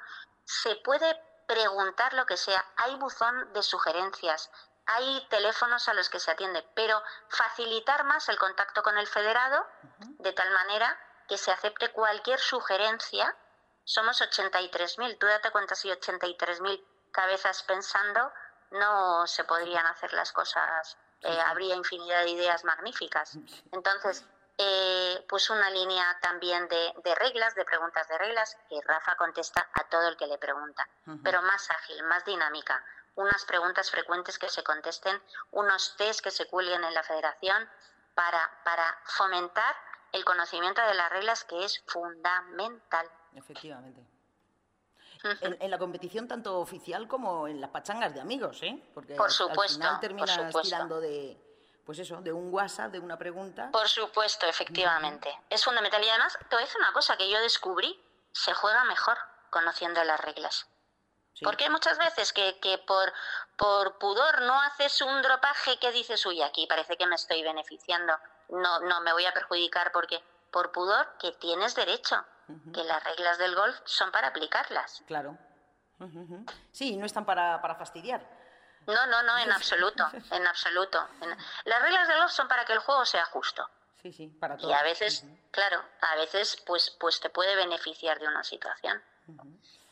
se 0.45 0.75
puede 0.77 1.19
preguntar 1.47 2.13
lo 2.13 2.25
que 2.25 2.37
sea. 2.37 2.65
Hay 2.77 2.95
buzón 2.95 3.51
de 3.53 3.63
sugerencias, 3.63 4.51
hay 4.85 5.25
teléfonos 5.29 5.87
a 5.87 5.93
los 5.93 6.09
que 6.09 6.19
se 6.19 6.31
atiende, 6.31 6.67
pero 6.75 7.01
facilitar 7.29 8.03
más 8.03 8.27
el 8.29 8.37
contacto 8.37 8.83
con 8.83 8.97
el 8.97 9.07
federado 9.07 9.65
de 10.19 10.33
tal 10.33 10.51
manera 10.51 10.97
que 11.27 11.37
se 11.37 11.51
acepte 11.51 11.91
cualquier 11.91 12.39
sugerencia 12.39 13.35
somos 13.83 14.21
83.000. 14.21 15.17
Tú 15.17 15.27
date 15.27 15.51
cuenta 15.51 15.75
si 15.75 15.89
83.000 15.89 16.83
cabezas 17.11 17.63
pensando 17.63 18.31
no 18.71 19.27
se 19.27 19.43
podrían 19.43 19.85
hacer 19.85 20.13
las 20.13 20.31
cosas. 20.31 20.97
Eh, 21.21 21.39
habría 21.45 21.75
infinidad 21.75 22.23
de 22.23 22.31
ideas 22.31 22.63
magníficas. 22.63 23.37
Entonces, 23.71 24.25
eh, 24.57 25.25
pues 25.27 25.49
una 25.49 25.69
línea 25.69 26.17
también 26.21 26.67
de, 26.67 27.15
reglas, 27.15 27.55
de 27.55 27.65
preguntas 27.65 28.07
de 28.07 28.17
reglas, 28.17 28.57
que 28.69 28.79
Rafa 28.81 29.15
contesta 29.15 29.67
a 29.73 29.83
todo 29.85 30.07
el 30.07 30.17
que 30.17 30.27
le 30.27 30.37
pregunta, 30.37 30.87
pero 31.23 31.41
más 31.41 31.69
ágil, 31.71 32.03
más 32.03 32.23
dinámica. 32.25 32.83
Unas 33.15 33.45
preguntas 33.45 33.89
frecuentes 33.89 34.37
que 34.37 34.49
se 34.49 34.63
contesten, 34.63 35.21
unos 35.51 35.95
test 35.97 36.21
que 36.21 36.31
se 36.31 36.47
cuelguen 36.47 36.83
en 36.83 36.93
la 36.93 37.03
federación 37.03 37.69
para, 38.15 38.51
para 38.63 38.99
fomentar 39.05 39.75
el 40.13 40.23
conocimiento 40.23 40.81
de 40.81 40.93
las 40.93 41.09
reglas, 41.09 41.43
que 41.43 41.65
es 41.65 41.83
fundamental. 41.87 43.09
Efectivamente. 43.35 44.07
En, 45.41 45.71
la 45.71 45.77
competición 45.77 46.27
tanto 46.27 46.59
oficial 46.59 47.07
como 47.07 47.47
en 47.47 47.61
las 47.61 47.69
pachangas 47.69 48.13
de 48.13 48.21
amigos, 48.21 48.61
¿eh? 48.61 48.81
Porque 48.93 49.15
por 49.15 49.31
supuesto, 49.31 49.61
al 49.61 49.99
final 49.99 49.99
terminas 49.99 50.37
tirando 50.61 50.99
de, 50.99 51.39
pues 51.85 51.99
eso, 51.99 52.21
de 52.21 52.33
un 52.33 52.53
WhatsApp, 52.53 52.91
de 52.91 52.99
una 52.99 53.17
pregunta. 53.17 53.69
Por 53.71 53.87
supuesto, 53.87 54.45
efectivamente. 54.45 55.29
Es 55.49 55.63
fundamental. 55.63 56.03
Y 56.03 56.09
además, 56.09 56.37
te 56.49 56.55
voy 56.55 56.63
a 56.63 56.65
decir 56.65 56.79
una 56.79 56.91
cosa 56.93 57.15
que 57.17 57.29
yo 57.29 57.39
descubrí, 57.39 57.97
se 58.33 58.53
juega 58.53 58.83
mejor 58.83 59.17
conociendo 59.49 60.03
las 60.03 60.19
reglas. 60.19 60.67
Porque 61.41 61.65
hay 61.65 61.69
muchas 61.69 61.97
veces 61.97 62.31
que, 62.31 62.59
que 62.59 62.77
por, 62.77 63.11
por 63.57 63.97
pudor 63.97 64.41
no 64.43 64.61
haces 64.61 65.01
un 65.01 65.21
dropaje 65.21 65.79
que 65.79 65.91
dices, 65.91 66.25
uy, 66.25 66.41
aquí 66.41 66.67
parece 66.67 66.95
que 66.95 67.07
me 67.07 67.15
estoy 67.15 67.41
beneficiando. 67.43 68.13
No, 68.53 68.79
no, 68.81 69.01
me 69.01 69.13
voy 69.13 69.25
a 69.25 69.33
perjudicar 69.33 69.91
porque 69.91 70.23
por 70.51 70.71
pudor 70.71 71.17
que 71.19 71.31
tienes 71.33 71.75
derecho 71.75 72.23
que 72.73 72.83
las 72.83 73.03
reglas 73.03 73.37
del 73.37 73.55
golf 73.55 73.75
son 73.85 74.11
para 74.11 74.27
aplicarlas. 74.27 75.03
Claro. 75.07 75.37
Sí, 76.71 76.97
no 76.97 77.05
están 77.05 77.25
para, 77.25 77.61
para 77.61 77.75
fastidiar. 77.75 78.21
No, 78.85 79.07
no, 79.07 79.23
no, 79.23 79.37
en 79.39 79.51
absoluto, 79.51 80.05
en 80.31 80.45
absoluto. 80.45 81.07
Las 81.65 81.81
reglas 81.81 82.07
del 82.07 82.17
golf 82.19 82.31
son 82.31 82.47
para 82.47 82.65
que 82.65 82.73
el 82.73 82.79
juego 82.79 83.05
sea 83.05 83.25
justo. 83.25 83.67
Sí, 84.01 84.11
sí, 84.11 84.27
para 84.27 84.57
Y 84.59 84.71
a 84.71 84.83
veces, 84.83 85.25
claro, 85.51 85.81
a 86.01 86.15
veces 86.17 86.61
pues, 86.65 86.91
pues 86.99 87.21
te 87.21 87.29
puede 87.29 87.55
beneficiar 87.55 88.19
de 88.19 88.27
una 88.27 88.43
situación. 88.43 89.01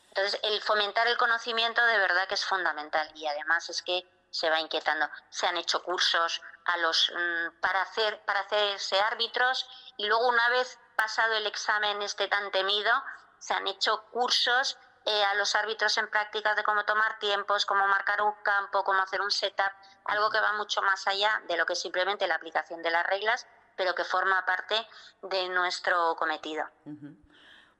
Entonces, 0.08 0.38
el 0.42 0.60
fomentar 0.60 1.06
el 1.06 1.16
conocimiento 1.16 1.84
de 1.86 1.96
verdad 1.96 2.28
que 2.28 2.34
es 2.34 2.44
fundamental 2.44 3.10
y 3.14 3.26
además 3.26 3.70
es 3.70 3.82
que 3.82 4.06
se 4.32 4.50
va 4.50 4.60
inquietando. 4.60 5.08
Se 5.30 5.46
han 5.46 5.56
hecho 5.56 5.84
cursos 5.84 6.40
a 6.64 6.76
los 6.78 7.12
mm, 7.14 7.60
para 7.60 7.82
hacer 7.82 8.24
para 8.24 8.40
hacerse 8.40 8.98
árbitros 8.98 9.68
y 9.96 10.06
luego 10.06 10.26
una 10.26 10.48
vez 10.48 10.78
pasado 10.96 11.34
el 11.34 11.46
examen 11.46 12.02
este 12.02 12.26
tan 12.26 12.50
temido, 12.50 12.90
se 13.38 13.54
han 13.54 13.68
hecho 13.68 14.04
cursos 14.10 14.78
eh, 15.04 15.24
a 15.24 15.34
los 15.34 15.54
árbitros 15.54 15.98
en 15.98 16.08
prácticas 16.08 16.56
de 16.56 16.62
cómo 16.62 16.84
tomar 16.84 17.18
tiempos, 17.18 17.66
cómo 17.66 17.86
marcar 17.88 18.22
un 18.22 18.32
campo, 18.42 18.84
cómo 18.84 19.02
hacer 19.02 19.20
un 19.20 19.30
setup, 19.30 19.72
algo 20.04 20.30
que 20.30 20.40
va 20.40 20.52
mucho 20.54 20.80
más 20.80 21.06
allá 21.08 21.42
de 21.48 21.56
lo 21.56 21.66
que 21.66 21.74
simplemente 21.74 22.26
la 22.26 22.36
aplicación 22.36 22.82
de 22.82 22.90
las 22.90 23.04
reglas, 23.06 23.46
pero 23.76 23.94
que 23.94 24.04
forma 24.04 24.44
parte 24.46 24.76
de 25.22 25.48
nuestro 25.48 26.14
cometido. 26.16 26.64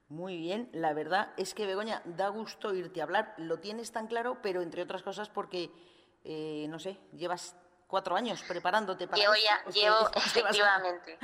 Muy 0.08 0.36
bien, 0.36 0.68
la 0.72 0.92
verdad 0.92 1.32
es 1.36 1.54
que 1.54 1.64
Begoña, 1.64 2.02
da 2.04 2.28
gusto 2.28 2.74
irte 2.74 3.00
a 3.00 3.04
hablar, 3.04 3.34
lo 3.38 3.60
tienes 3.60 3.92
tan 3.92 4.08
claro, 4.08 4.42
pero 4.42 4.60
entre 4.60 4.82
otras 4.82 5.02
cosas 5.02 5.30
porque, 5.30 5.70
eh, 6.24 6.66
no 6.68 6.78
sé, 6.78 6.98
llevas 7.12 7.56
cuatro 7.92 8.16
años 8.16 8.42
preparándote 8.48 9.06
para 9.06 9.20
llevo 9.20 9.34
ya, 9.34 9.62
llevo 9.70 10.10
efectivamente. 10.14 11.18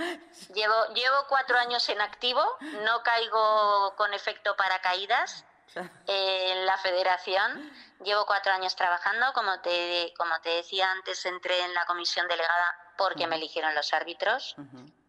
Llevo 0.53 0.87
llevo 0.95 1.17
cuatro 1.27 1.57
años 1.57 1.89
en 1.89 2.01
activo 2.01 2.45
no 2.85 3.03
caigo 3.03 3.95
con 3.97 4.13
efecto 4.13 4.55
paracaídas 4.55 5.47
en 6.07 6.67
la 6.67 6.77
federación. 6.77 7.73
Llevo 8.05 8.27
cuatro 8.27 8.53
años 8.53 8.77
trabajando 8.77 9.33
como 9.33 9.61
te 9.61 10.13
como 10.19 10.39
te 10.41 10.51
decía 10.51 10.91
antes 10.91 11.25
entré 11.25 11.59
en 11.63 11.73
la 11.73 11.87
comisión 11.87 12.29
delegada 12.29 12.77
porque 12.99 13.27
me 13.27 13.37
eligieron 13.37 13.75
los 13.75 13.95
árbitros 13.95 14.57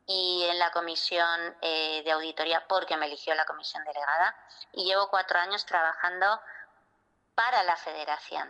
y 0.06 0.46
en 0.50 0.60
la 0.60 0.72
comisión 0.72 1.58
eh, 1.62 2.04
de 2.06 2.12
auditoría 2.12 2.66
porque 2.68 2.96
me 2.96 3.08
eligió 3.08 3.36
la 3.36 3.46
comisión 3.46 3.84
delegada. 3.84 4.34
Y 4.72 4.86
llevo 4.86 5.10
cuatro 5.10 5.40
años 5.40 5.66
trabajando 5.66 6.40
para 7.36 7.64
la 7.64 7.76
federación 7.76 8.50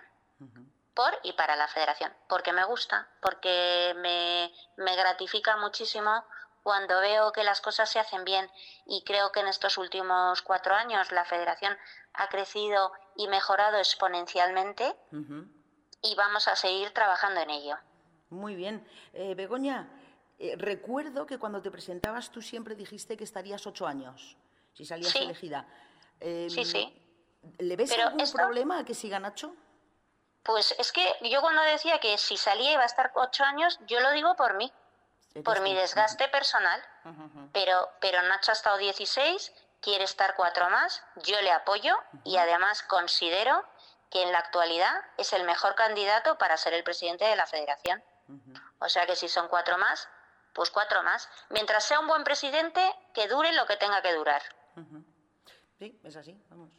por 1.00 1.18
y 1.24 1.32
para 1.32 1.56
la 1.56 1.70
federación, 1.70 2.12
porque 2.28 2.52
me 2.52 2.66
gusta, 2.66 3.08
porque 3.22 3.96
me, 4.00 4.52
me 4.76 4.98
gratifica 4.98 5.56
muchísimo 5.56 6.26
cuando 6.62 7.00
veo 7.00 7.32
que 7.32 7.46
las 7.46 7.62
cosas 7.62 7.90
se 7.90 8.00
hacen 8.00 8.26
bien 8.26 8.52
y 8.86 9.02
creo 9.06 9.32
que 9.32 9.40
en 9.40 9.48
estos 9.48 9.78
últimos 9.78 10.42
cuatro 10.42 10.76
años 10.76 11.10
la 11.14 11.24
federación 11.24 11.78
ha 12.16 12.28
crecido 12.28 12.92
y 13.16 13.30
mejorado 13.30 13.78
exponencialmente 13.78 14.94
y 16.02 16.16
vamos 16.16 16.50
a 16.50 16.58
seguir 16.58 16.92
trabajando 16.92 17.40
en 17.40 17.50
ello. 17.50 17.78
Muy 18.30 18.56
bien. 18.56 18.86
Eh, 19.14 19.36
Begoña, 19.36 19.88
eh, 20.38 20.56
recuerdo 20.58 21.26
que 21.26 21.40
cuando 21.40 21.62
te 21.62 21.72
presentabas 21.72 22.30
tú 22.30 22.42
siempre 22.42 22.76
dijiste 22.76 23.16
que 23.16 23.24
estarías 23.24 23.66
ocho 23.66 23.88
años, 23.88 24.36
si 24.74 24.84
salías 24.84 25.16
elegida. 25.16 25.66
Em, 26.20 26.50
sí, 26.50 26.66
sí. 26.66 26.94
¿Le 27.60 27.78
ves 27.78 27.98
algún 27.98 28.30
problema 28.34 28.80
a 28.80 28.84
que 28.84 28.94
siga 28.94 29.18
Nacho? 29.18 29.56
Pues 30.50 30.74
es 30.80 30.92
que 30.92 31.16
yo 31.30 31.42
cuando 31.42 31.62
decía 31.62 32.00
que 32.00 32.18
si 32.18 32.36
salía 32.36 32.72
iba 32.72 32.82
a 32.82 32.88
estar 32.88 33.12
ocho 33.14 33.44
años, 33.44 33.80
yo 33.86 34.00
lo 34.00 34.10
digo 34.10 34.36
por 34.36 34.56
mí, 34.56 34.74
por 35.46 35.62
mi 35.62 35.76
desgaste 35.76 36.28
personal. 36.28 36.84
Pero, 37.54 37.88
pero 38.02 38.20
Nacho 38.24 38.50
ha 38.50 38.54
estado 38.54 38.78
16, 38.78 39.54
quiere 39.80 40.06
estar 40.06 40.36
cuatro 40.36 40.68
más, 40.72 41.04
yo 41.18 41.40
le 41.42 41.52
apoyo 41.52 41.96
y 42.24 42.38
además 42.38 42.82
considero 42.82 43.64
que 44.10 44.24
en 44.24 44.32
la 44.32 44.40
actualidad 44.40 44.96
es 45.18 45.34
el 45.34 45.44
mejor 45.44 45.76
candidato 45.76 46.40
para 46.40 46.58
ser 46.58 46.74
el 46.74 46.84
presidente 46.84 47.26
de 47.26 47.36
la 47.36 47.46
federación. 47.46 48.04
O 48.80 48.90
sea 48.90 49.06
que 49.06 49.16
si 49.16 49.30
son 49.30 49.50
cuatro 49.50 49.78
más, 49.78 50.10
pues 50.54 50.72
cuatro 50.72 51.04
más. 51.04 51.30
Mientras 51.50 51.84
sea 51.84 52.00
un 52.00 52.08
buen 52.08 52.24
presidente, 52.24 52.82
que 53.14 53.28
dure 53.28 53.52
lo 53.52 53.68
que 53.68 53.78
tenga 53.78 54.02
que 54.02 54.14
durar. 54.14 54.42
Sí, 55.78 56.02
es 56.04 56.16
así, 56.16 56.44
vamos 56.50 56.72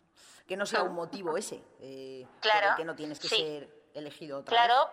que 0.50 0.56
no 0.56 0.66
sea 0.66 0.82
un 0.82 0.94
motivo 0.94 1.36
ese, 1.36 1.62
eh, 1.78 2.26
claro, 2.40 2.74
que 2.76 2.84
no 2.84 2.96
tienes 2.96 3.20
que 3.20 3.28
ser 3.28 3.72
elegido 3.94 4.40
otra 4.40 4.50
Claro, 4.50 4.90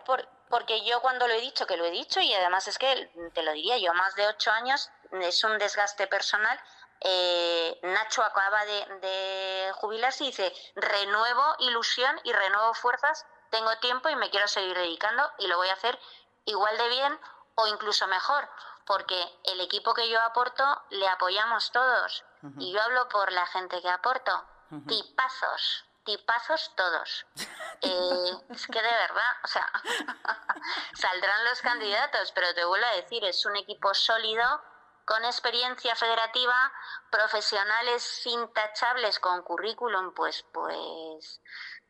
porque 0.51 0.85
yo 0.85 1.01
cuando 1.01 1.27
lo 1.27 1.33
he 1.33 1.41
dicho, 1.41 1.65
que 1.65 1.77
lo 1.77 1.83
he 1.83 1.89
dicho, 1.89 2.19
y 2.19 2.31
además 2.31 2.67
es 2.67 2.77
que 2.77 3.09
te 3.33 3.41
lo 3.41 3.53
diría 3.53 3.79
yo, 3.79 3.91
más 3.95 4.13
de 4.13 4.27
ocho 4.27 4.51
años 4.51 4.91
es 5.19 5.43
un 5.43 5.57
desgaste 5.57 6.05
personal. 6.05 6.59
Eh, 7.01 7.79
Nacho 7.81 8.21
acaba 8.21 8.63
de, 8.65 8.85
de 9.01 9.71
jubilarse 9.77 10.25
y 10.25 10.27
dice, 10.27 10.53
renuevo 10.75 11.55
ilusión 11.57 12.21
y 12.23 12.33
renuevo 12.33 12.75
fuerzas, 12.75 13.25
tengo 13.49 13.75
tiempo 13.77 14.09
y 14.09 14.15
me 14.15 14.29
quiero 14.29 14.47
seguir 14.47 14.77
dedicando 14.77 15.27
y 15.39 15.47
lo 15.47 15.57
voy 15.57 15.69
a 15.69 15.73
hacer 15.73 15.97
igual 16.45 16.77
de 16.77 16.89
bien 16.89 17.19
o 17.55 17.65
incluso 17.65 18.05
mejor, 18.05 18.47
porque 18.85 19.19
el 19.45 19.59
equipo 19.61 19.95
que 19.95 20.07
yo 20.07 20.21
aporto 20.21 20.63
le 20.91 21.07
apoyamos 21.07 21.71
todos. 21.71 22.23
Y 22.59 22.71
yo 22.71 22.79
hablo 22.79 23.09
por 23.09 23.31
la 23.31 23.47
gente 23.47 23.81
que 23.81 23.89
aporto 23.89 24.45
tipazos, 24.87 25.85
tipazos 26.03 26.75
todos. 26.75 27.25
Eh, 27.79 28.31
es 28.49 28.65
que 28.65 28.81
de 28.81 28.89
verdad, 28.89 29.33
o 29.43 29.47
sea, 29.47 29.71
saldrán 30.95 31.45
los 31.45 31.61
candidatos, 31.61 32.31
pero 32.31 32.51
te 32.55 32.65
vuelvo 32.65 32.87
a 32.87 32.95
decir, 32.95 33.23
es 33.23 33.45
un 33.45 33.55
equipo 33.55 33.93
sólido, 33.93 34.63
con 35.07 35.23
experiencia 35.23 35.95
federativa, 35.95 36.71
profesionales 37.09 38.21
intachables 38.25 39.19
con 39.19 39.43
currículum, 39.43 40.15
pues, 40.15 40.43
pues, 40.51 41.39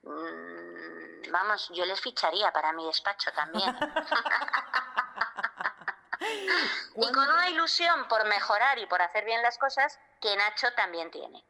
mm, 0.04 1.32
vamos, 1.32 1.70
yo 1.74 1.86
les 1.86 2.02
ficharía 2.02 2.52
para 2.52 2.74
mi 2.74 2.86
despacho 2.86 3.32
también. 3.32 3.76
y 6.96 7.12
con 7.12 7.30
una 7.30 7.50
ilusión 7.50 8.08
por 8.08 8.24
mejorar 8.26 8.78
y 8.78 8.86
por 8.86 9.02
hacer 9.02 9.26
bien 9.26 9.42
las 9.42 9.58
cosas 9.58 10.00
que 10.22 10.36
Nacho 10.36 10.72
también 10.74 11.10
tiene. 11.10 11.44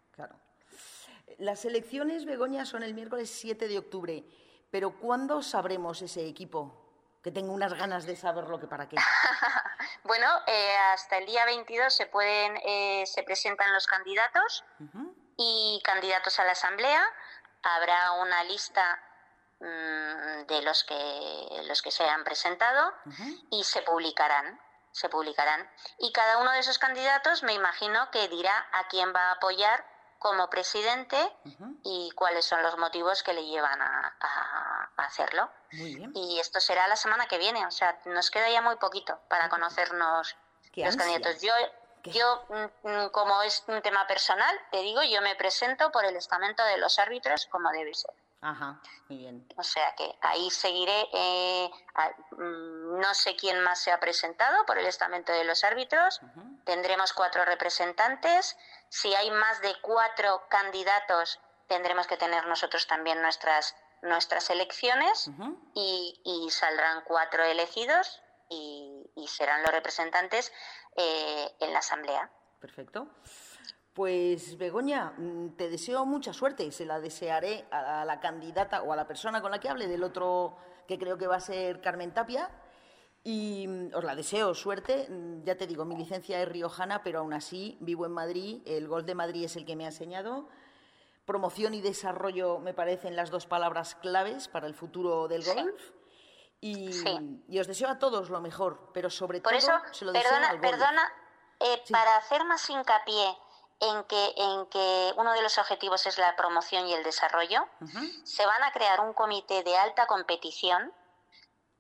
Las 1.38 1.65
elecciones, 1.65 2.26
Begoña, 2.26 2.65
son 2.65 2.82
el 2.82 2.95
miércoles 2.95 3.30
7 3.30 3.67
de 3.67 3.78
octubre, 3.78 4.23
pero 4.71 4.97
¿cuándo 4.97 5.43
sabremos 5.43 6.02
ese 6.02 6.26
equipo? 6.26 7.19
Que 7.23 7.32
tengo 7.32 7.54
unas 7.54 7.76
ganas 7.76 8.08
de 8.08 8.15
saber 8.15 8.45
lo 8.45 8.60
que 8.60 8.65
para 8.65 8.89
qué. 8.89 8.95
bueno, 10.04 10.28
eh, 10.47 10.76
hasta 10.93 11.19
el 11.19 11.28
día 11.28 11.45
22 11.45 11.93
se 11.93 12.08
pueden, 12.08 12.58
eh, 12.65 13.04
se 13.06 13.21
presentan 13.21 13.71
los 13.71 13.86
candidatos 13.86 14.63
y 15.38 15.80
candidatos 15.84 16.39
a 16.39 16.45
la 16.45 16.54
asamblea. 16.54 17.04
Habrá 17.62 18.13
una 18.13 18.43
lista 18.45 19.00
mm, 19.60 20.47
de 20.47 20.62
los 20.63 20.84
que 20.86 21.63
los 21.67 21.84
que 21.84 21.91
se 21.91 22.04
han 22.04 22.23
presentado 22.23 22.93
y 23.52 23.63
se 23.63 23.82
publicarán 23.84 24.60
se 24.91 25.10
publicarán 25.10 25.69
y 26.00 26.12
cada 26.12 26.39
uno 26.39 26.52
de 26.54 26.60
esos 26.60 26.80
candidatos 26.80 27.43
me 27.43 27.54
imagino 27.54 28.10
que 28.10 28.28
dirá 28.30 28.67
a 28.71 28.88
quién 28.88 29.13
va 29.13 29.30
a 29.30 29.32
apoyar 29.34 29.86
como 30.19 30.49
presidente 30.49 31.17
y 31.84 32.12
cuáles 32.12 32.45
son 32.45 32.62
los 32.63 32.77
motivos 32.77 33.23
que 33.23 33.34
le 33.34 33.45
llevan 33.45 33.82
a, 33.82 34.91
hacerlo. 34.97 35.49
Y 35.71 36.39
esto 36.39 36.60
será 36.60 36.88
la 36.88 36.95
semana 36.95 37.27
que 37.27 37.38
viene, 37.38 37.65
o 37.65 37.71
sea, 37.71 37.99
nos 38.06 38.30
queda 38.30 38.49
ya 38.49 38.62
muy 38.62 38.75
poquito 38.77 39.19
para 39.30 39.47
conocernos 39.47 40.36
los 40.75 40.95
candidatos. 40.95 41.41
Yo, 41.41 41.53
yo, 42.03 42.45
mm, 42.49 42.89
mm, 42.89 43.10
como 43.10 43.41
es 43.43 43.63
un 43.67 43.82
tema 43.82 44.06
personal, 44.08 44.60
te 44.71 44.82
digo, 44.82 45.01
yo 45.03 45.21
me 45.21 45.36
presento 45.36 45.91
por 45.91 46.06
el 46.06 46.15
estamento 46.15 46.63
de 46.65 46.77
los 46.77 46.99
árbitros 46.99 47.45
como 47.45 47.69
debe 47.71 47.93
ser. 47.93 48.13
Ajá, 48.41 48.82
muy 49.10 49.17
bien. 49.17 49.47
O 49.58 49.63
sea 49.63 49.95
que 49.95 50.15
ahí 50.21 50.50
seguiré. 50.52 51.08
Eh, 51.13 51.71
mm, 52.32 53.00
no 53.00 53.13
sé 53.13 53.36
quién 53.36 53.62
más 53.62 53.80
se 53.80 53.91
ha 53.91 54.00
presentado 54.00 54.65
por 54.65 54.78
el 54.78 54.86
estamento 54.86 55.32
de 55.32 55.43
los 55.43 55.63
árbitros. 55.63 56.21
Tendremos 56.63 57.13
cuatro 57.13 57.45
representantes. 57.45 58.58
Si 58.89 59.13
hay 59.15 59.32
más 59.32 59.62
de 59.62 59.73
cuatro 59.82 60.43
candidatos, 60.50 61.39
tendremos 61.67 62.08
que 62.08 62.17
tener 62.17 62.45
nosotros 62.45 62.88
también 62.88 63.21
nuestras 63.21 63.76
nuestras 64.02 64.50
elecciones 64.50 65.30
y, 65.73 66.47
saldrán 66.52 67.04
cuatro 67.06 67.43
elegidos 67.43 68.21
y, 68.50 69.04
serán 69.28 69.62
los 69.62 69.71
representantes 69.71 70.54
eh, 70.95 71.56
en 71.60 71.73
la 71.73 71.80
asamblea. 71.80 72.32
Perfecto. 72.60 73.08
Pues 73.98 74.60
Begoña, 74.60 75.16
mm, 75.18 75.56
te 75.58 75.72
deseo 75.72 76.06
mucha 76.06 76.32
suerte. 76.32 76.72
Se 76.72 76.86
la 76.86 77.00
desearé 77.00 77.66
a 77.72 78.06
la 78.06 78.20
candidata 78.20 78.84
o 78.84 78.94
a 78.94 78.96
la 78.96 79.08
persona 79.08 79.42
con 79.42 79.50
la 79.50 79.60
que 79.60 79.70
hable 79.70 79.88
del 79.88 80.04
otro, 80.04 80.56
que 80.88 81.00
creo 81.00 81.18
que 81.18 81.26
va 81.26 81.38
a 81.38 81.40
ser 81.40 81.82
Carmen 81.82 82.14
Tapia. 82.14 82.48
Y 83.24 83.66
mm, 83.68 83.96
os 83.96 84.04
la 84.04 84.14
deseo 84.14 84.54
suerte. 84.54 85.08
Mm, 85.10 85.44
ya 85.46 85.58
te 85.58 85.66
digo, 85.66 85.84
mi 85.84 85.96
licencia 85.98 86.40
es 86.40 86.48
riojana, 86.48 87.02
pero 87.02 87.22
aún 87.22 87.34
así 87.34 87.76
vivo 87.80 88.06
en 88.06 88.12
Madrid. 88.12 88.62
El 88.68 88.88
gol 88.88 89.04
de 89.04 89.16
Madrid 89.16 89.46
es 89.46 89.56
el 89.56 89.66
que 89.66 89.76
me 89.76 89.86
ha 89.86 89.88
enseñado. 89.88 90.48
Promoción 91.26 91.74
y 91.74 91.82
desarrollo 91.82 92.60
me 92.60 92.76
parecen 92.76 93.16
las 93.16 93.32
dos 93.32 93.48
palabras 93.48 93.96
claves 93.96 94.48
para 94.48 94.68
el 94.68 94.76
futuro 94.76 95.28
del 95.28 95.44
golf. 95.44 95.82
Y, 96.62 96.90
os 97.60 97.66
deseo 97.66 97.90
a 97.90 97.98
todos 97.98 98.30
lo 98.30 98.42
mejor, 98.42 98.92
pero 98.94 99.10
sobre 99.10 99.42
todo 99.42 99.60
se 99.92 100.06
lo 100.06 100.12
deseo 100.12 100.36
al 100.36 100.60
Perdona, 100.60 101.12
eh, 101.60 101.82
para 101.90 102.18
hacer 102.18 102.46
más 102.46 102.70
hincapié 102.70 103.36
en 103.80 104.04
que, 104.06 104.34
en 104.36 104.66
que 104.68 105.13
uno 105.18 105.34
de 105.34 105.42
los 105.42 105.58
objetivos 105.58 106.06
es 106.06 106.18
la 106.18 106.36
promoción 106.36 106.88
y 106.88 106.94
el 106.94 107.04
desarrollo. 107.04 107.68
Se 108.24 108.46
van 108.46 108.63
a 108.63 108.72
crear 108.72 109.00
un 109.02 109.13
comité 109.13 109.63
de 109.63 109.78
alta 109.78 110.08
competición 110.08 110.94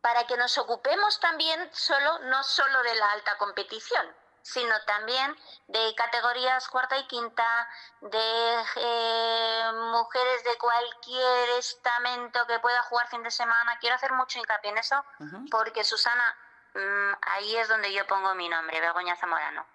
para 0.01 0.25
que 0.25 0.37
nos 0.37 0.57
ocupemos 0.57 1.19
también 1.19 1.69
solo, 1.73 2.19
no 2.19 2.43
solo 2.43 2.83
de 2.83 2.95
la 2.95 3.11
alta 3.11 3.37
competición, 3.37 4.15
sino 4.41 4.79
también 4.85 5.35
de 5.67 5.95
categorías 5.95 6.69
cuarta 6.69 6.97
y 6.97 7.07
quinta, 7.07 7.67
de 8.01 8.63
eh, 8.75 9.71
mujeres 9.73 10.43
de 10.43 10.57
cualquier 10.57 11.49
estamento 11.57 12.45
que 12.47 12.59
pueda 12.59 12.83
jugar 12.83 13.09
fin 13.09 13.23
de 13.23 13.31
semana. 13.31 13.77
Quiero 13.79 13.95
hacer 13.95 14.13
mucho 14.13 14.39
hincapié 14.39 14.71
en 14.71 14.77
eso, 14.77 15.03
porque 15.49 15.83
Susana, 15.83 16.37
mm, 16.75 17.13
ahí 17.23 17.57
es 17.57 17.67
donde 17.67 17.91
yo 17.91 18.05
pongo 18.05 18.35
mi 18.35 18.47
nombre, 18.47 18.79
Begoña 18.79 19.15
Zamorano. 19.15 19.65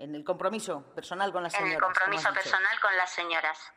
En 0.00 0.14
el 0.14 0.24
compromiso 0.24 0.82
personal 0.94 1.30
con 1.30 1.42
las 1.42 1.52
señoras. 1.52 1.72
En 1.72 1.76
el 1.76 1.84
compromiso 1.84 2.32
personal 2.32 2.80
con 2.80 2.96
las 2.96 3.10
señoras. 3.10 3.72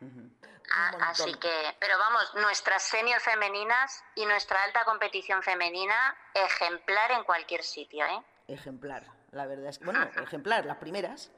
Ah, 0.71 0.91
así 1.09 1.33
que, 1.33 1.75
pero 1.81 1.97
vamos, 1.99 2.33
nuestras 2.36 2.81
senior 2.81 3.19
femeninas 3.19 4.01
y 4.15 4.25
nuestra 4.25 4.63
alta 4.63 4.86
competición 4.86 5.43
femenina, 5.43 6.15
ejemplar 6.33 7.12
en 7.12 7.25
cualquier 7.25 7.62
sitio, 7.62 8.05
¿eh? 8.05 8.23
Ejemplar, 8.47 9.05
la 9.31 9.45
verdad 9.47 9.67
es 9.67 9.79
que, 9.79 9.86
bueno, 9.86 10.01
ejemplar, 10.23 10.65
las 10.65 10.77
primeras. 10.77 11.29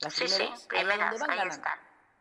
Las 0.00 0.14
sí, 0.14 0.24
primeras, 0.24 0.62
sí, 0.62 0.66
primeras, 0.66 1.22
ahí, 1.28 1.48
están. 1.48 1.78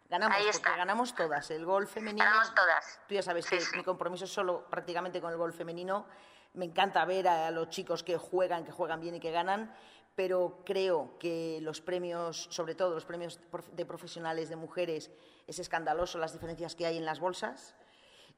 Ganamos, 0.07 0.37
porque 0.37 0.77
ganamos 0.77 1.15
todas. 1.15 1.49
El 1.49 1.65
gol 1.65 1.87
femenino. 1.87 2.23
Ganamos 2.23 2.53
todas. 2.53 3.01
Tú 3.07 3.15
ya 3.15 3.23
sabes 3.23 3.47
que 3.49 3.59
mi 3.75 3.83
compromiso 3.83 4.25
es 4.25 4.31
solo 4.31 4.67
prácticamente 4.69 5.19
con 5.19 5.31
el 5.31 5.37
gol 5.37 5.51
femenino. 5.51 6.05
Me 6.53 6.65
encanta 6.65 7.03
ver 7.05 7.27
a 7.27 7.49
los 7.49 7.69
chicos 7.69 8.03
que 8.03 8.17
juegan, 8.17 8.63
que 8.65 8.71
juegan 8.71 9.01
bien 9.01 9.15
y 9.15 9.19
que 9.19 9.31
ganan 9.31 9.75
pero 10.17 10.63
creo 10.65 11.15
que 11.19 11.59
los 11.61 11.79
premios, 11.79 12.47
sobre 12.49 12.73
todo 12.73 12.95
los 12.95 13.05
premios 13.05 13.39
de 13.73 13.85
profesionales 13.85 14.49
de 14.49 14.55
mujeres, 14.55 15.11
es 15.45 15.59
escandaloso 15.59 16.17
las 16.17 16.33
diferencias 16.33 16.75
que 16.75 16.87
hay 16.87 16.97
en 16.97 17.05
las 17.05 17.19
bolsas, 17.19 17.75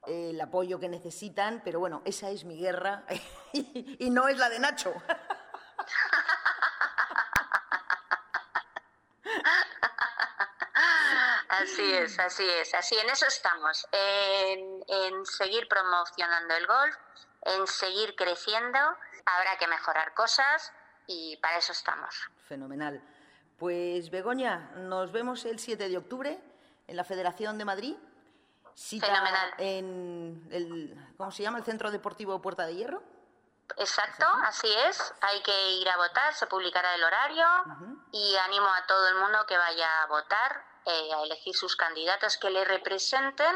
el 0.06 0.38
apoyo 0.42 0.78
que 0.78 0.90
necesitan, 0.90 1.62
pero 1.64 1.80
bueno, 1.80 2.02
esa 2.04 2.28
es 2.28 2.44
mi 2.44 2.60
guerra 2.60 3.06
y 3.54 4.10
no 4.10 4.28
es 4.28 4.36
la 4.36 4.50
de 4.50 4.58
Nacho. 4.58 4.92
Así 11.48 11.94
es, 11.94 12.18
así 12.18 12.46
es, 12.46 12.74
así 12.74 12.94
en 12.98 13.08
eso 13.08 13.26
estamos, 13.26 13.86
en, 13.90 14.84
en 14.86 15.24
seguir 15.24 15.66
promocionando 15.66 16.54
el 16.56 16.66
golf, 16.66 16.94
en 17.42 17.66
seguir 17.66 18.14
creciendo, 18.16 18.78
habrá 19.24 19.56
que 19.58 19.66
mejorar 19.66 20.12
cosas, 20.12 20.72
y 21.10 21.36
para 21.38 21.58
eso 21.58 21.72
estamos. 21.72 22.14
Fenomenal. 22.46 23.02
Pues 23.58 24.10
Begoña, 24.10 24.70
nos 24.76 25.10
vemos 25.10 25.44
el 25.44 25.58
7 25.58 25.88
de 25.88 25.98
octubre 25.98 26.40
en 26.86 26.96
la 26.96 27.04
Federación 27.04 27.58
de 27.58 27.64
Madrid. 27.64 27.96
Fenomenal. 28.76 29.54
En 29.58 30.48
el, 30.52 31.12
¿cómo 31.16 31.32
se 31.32 31.42
llama? 31.42 31.58
El 31.58 31.64
Centro 31.64 31.90
Deportivo 31.90 32.40
Puerta 32.40 32.64
de 32.64 32.76
Hierro. 32.76 33.02
Exacto, 33.76 34.26
así 34.44 34.68
es. 34.86 35.12
Hay 35.20 35.42
que 35.42 35.70
ir 35.72 35.88
a 35.88 35.96
votar, 35.96 36.32
se 36.34 36.46
publicará 36.46 36.94
el 36.94 37.02
horario 37.02 37.46
y 38.12 38.36
animo 38.36 38.68
a 38.68 38.86
todo 38.86 39.08
el 39.08 39.16
mundo 39.16 39.44
que 39.46 39.56
vaya 39.56 40.02
a 40.02 40.06
votar, 40.06 40.64
eh, 40.86 41.12
a 41.14 41.22
elegir 41.22 41.54
sus 41.54 41.76
candidatos 41.76 42.36
que 42.38 42.50
le 42.50 42.64
representen 42.64 43.54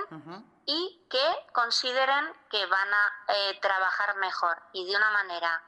y 0.67 1.07
que 1.09 1.53
consideren 1.53 2.33
que 2.51 2.67
van 2.67 2.95
a 2.95 3.13
eh, 3.29 3.59
trabajar 3.61 4.17
mejor 4.17 4.61
y 4.73 4.87
de 4.87 4.97
una 4.97 5.11
manera 5.11 5.63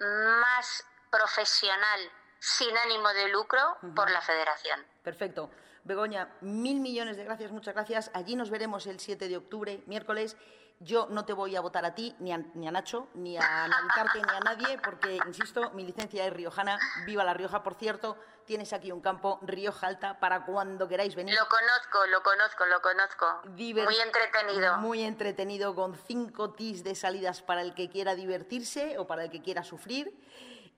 más 0.00 0.86
profesional 1.10 2.00
sin 2.38 2.76
ánimo 2.76 3.08
de 3.10 3.28
lucro 3.28 3.58
por 3.94 4.10
la 4.10 4.20
federación. 4.20 4.84
Perfecto. 5.02 5.50
Begoña, 5.84 6.28
mil 6.40 6.80
millones 6.80 7.16
de 7.16 7.24
gracias, 7.24 7.50
muchas 7.50 7.74
gracias. 7.74 8.10
Allí 8.14 8.36
nos 8.36 8.50
veremos 8.50 8.86
el 8.86 9.00
7 9.00 9.28
de 9.28 9.36
octubre, 9.36 9.82
miércoles. 9.86 10.36
Yo 10.80 11.08
no 11.10 11.24
te 11.24 11.32
voy 11.32 11.56
a 11.56 11.60
votar 11.60 11.84
a 11.84 11.94
ti, 11.94 12.14
ni 12.20 12.32
a, 12.32 12.38
ni 12.54 12.68
a 12.68 12.70
Nacho, 12.70 13.08
ni 13.14 13.36
a 13.36 13.66
Navicarte, 13.66 14.18
ni 14.22 14.36
a 14.36 14.40
nadie, 14.40 14.78
porque, 14.78 15.18
insisto, 15.26 15.70
mi 15.70 15.84
licencia 15.84 16.24
es 16.24 16.32
riojana. 16.32 16.78
Viva 17.04 17.24
La 17.24 17.34
Rioja, 17.34 17.62
por 17.62 17.74
cierto. 17.74 18.16
Tienes 18.48 18.72
aquí 18.72 18.90
un 18.90 19.02
campo 19.02 19.38
Rioja 19.42 19.88
Alta 19.88 20.18
para 20.18 20.46
cuando 20.46 20.88
queráis 20.88 21.14
venir. 21.14 21.34
Lo 21.34 21.46
conozco, 21.48 22.06
lo 22.06 22.22
conozco, 22.22 22.64
lo 22.64 22.80
conozco. 22.80 23.42
muy 23.84 24.00
entretenido. 24.00 24.78
Muy 24.78 25.02
entretenido, 25.02 25.74
con 25.74 25.94
cinco 25.94 26.54
tis 26.54 26.82
de 26.82 26.94
salidas 26.94 27.42
para 27.42 27.60
el 27.60 27.74
que 27.74 27.90
quiera 27.90 28.14
divertirse 28.14 28.96
o 28.96 29.06
para 29.06 29.24
el 29.24 29.30
que 29.30 29.42
quiera 29.42 29.64
sufrir. 29.64 30.14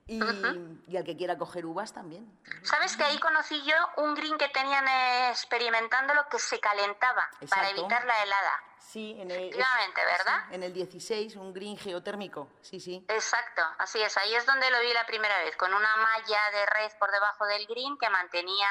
Y, 0.05 0.19
al 0.21 1.05
que 1.05 1.15
quiera 1.15 1.37
coger 1.37 1.65
uvas 1.65 1.93
también. 1.93 2.29
¿Sabes 2.63 2.97
que 2.97 3.05
ahí 3.05 3.17
conocí 3.19 3.63
yo 3.63 4.03
un 4.03 4.15
green 4.15 4.37
que 4.37 4.49
tenían 4.49 4.85
experimentándolo 5.29 6.27
que 6.29 6.39
se 6.39 6.59
calentaba 6.59 7.29
para 7.49 7.69
evitar 7.69 8.03
la 8.03 8.21
helada? 8.21 8.63
Sí, 8.81 9.15
en 9.19 9.31
el, 9.31 9.43
Efectivamente, 9.43 10.01
¿verdad? 10.03 10.53
en 10.53 10.63
el 10.63 10.73
16, 10.73 11.35
un 11.35 11.53
green 11.53 11.77
geotérmico, 11.77 12.49
sí, 12.61 12.79
sí. 12.79 13.05
Exacto, 13.07 13.61
así 13.77 14.01
es, 14.01 14.17
ahí 14.17 14.33
es 14.33 14.45
donde 14.45 14.69
lo 14.71 14.79
vi 14.81 14.91
la 14.93 15.05
primera 15.05 15.37
vez, 15.39 15.55
con 15.55 15.73
una 15.73 15.95
malla 15.97 16.39
de 16.51 16.65
red 16.65 16.91
por 16.99 17.11
debajo 17.11 17.45
del 17.45 17.65
green 17.67 17.97
que 17.97 18.09
mantenía 18.09 18.67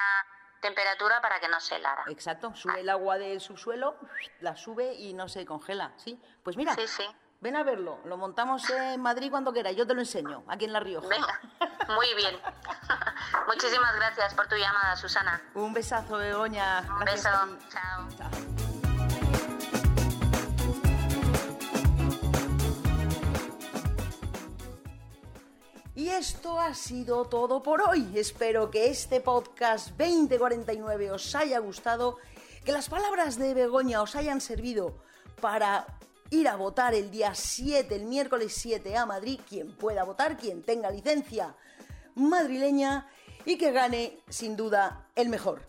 temperatura 0.60 1.20
para 1.22 1.40
que 1.40 1.48
no 1.48 1.60
se 1.60 1.76
helara. 1.76 2.04
Exacto, 2.08 2.54
sube 2.54 2.80
el 2.80 2.90
agua 2.90 3.18
del 3.18 3.40
subsuelo, 3.40 3.96
la 4.40 4.56
sube 4.56 4.94
y 4.94 5.14
no 5.14 5.28
se 5.28 5.46
congela, 5.46 5.92
¿sí? 5.96 6.20
Pues 6.42 6.56
mira, 6.56 6.74
sí, 6.74 6.86
sí. 6.86 7.06
Ven 7.40 7.56
a 7.56 7.62
verlo, 7.62 8.00
lo 8.04 8.18
montamos 8.18 8.68
en 8.68 9.00
Madrid 9.00 9.30
cuando 9.30 9.50
quieras, 9.52 9.74
yo 9.74 9.86
te 9.86 9.94
lo 9.94 10.00
enseño, 10.00 10.44
aquí 10.46 10.66
en 10.66 10.74
La 10.74 10.80
Rioja. 10.80 11.08
Venga, 11.08 11.40
muy 11.88 12.14
bien. 12.14 12.38
Muchísimas 13.46 13.96
gracias 13.96 14.34
por 14.34 14.46
tu 14.46 14.56
llamada, 14.56 14.94
Susana. 14.96 15.40
Un 15.54 15.72
besazo, 15.72 16.18
Begoña. 16.18 16.84
Un 16.98 17.04
beso, 17.04 17.30
chao. 17.70 18.08
chao. 18.18 18.49
Esto 26.16 26.58
ha 26.58 26.74
sido 26.74 27.24
todo 27.26 27.62
por 27.62 27.80
hoy. 27.82 28.12
Espero 28.16 28.70
que 28.70 28.88
este 28.88 29.20
podcast 29.20 29.90
2049 29.90 31.12
os 31.12 31.34
haya 31.34 31.58
gustado, 31.60 32.18
que 32.64 32.72
las 32.72 32.88
palabras 32.88 33.38
de 33.38 33.54
Begoña 33.54 34.02
os 34.02 34.16
hayan 34.16 34.40
servido 34.40 34.96
para 35.40 35.86
ir 36.30 36.48
a 36.48 36.56
votar 36.56 36.94
el 36.94 37.10
día 37.10 37.34
7, 37.34 37.94
el 37.94 38.04
miércoles 38.04 38.52
7 38.56 38.96
a 38.96 39.06
Madrid, 39.06 39.40
quien 39.48 39.76
pueda 39.76 40.04
votar, 40.04 40.36
quien 40.36 40.62
tenga 40.62 40.90
licencia 40.90 41.54
madrileña 42.16 43.08
y 43.44 43.56
que 43.56 43.70
gane 43.70 44.18
sin 44.28 44.56
duda 44.56 45.06
el 45.14 45.28
mejor. 45.28 45.62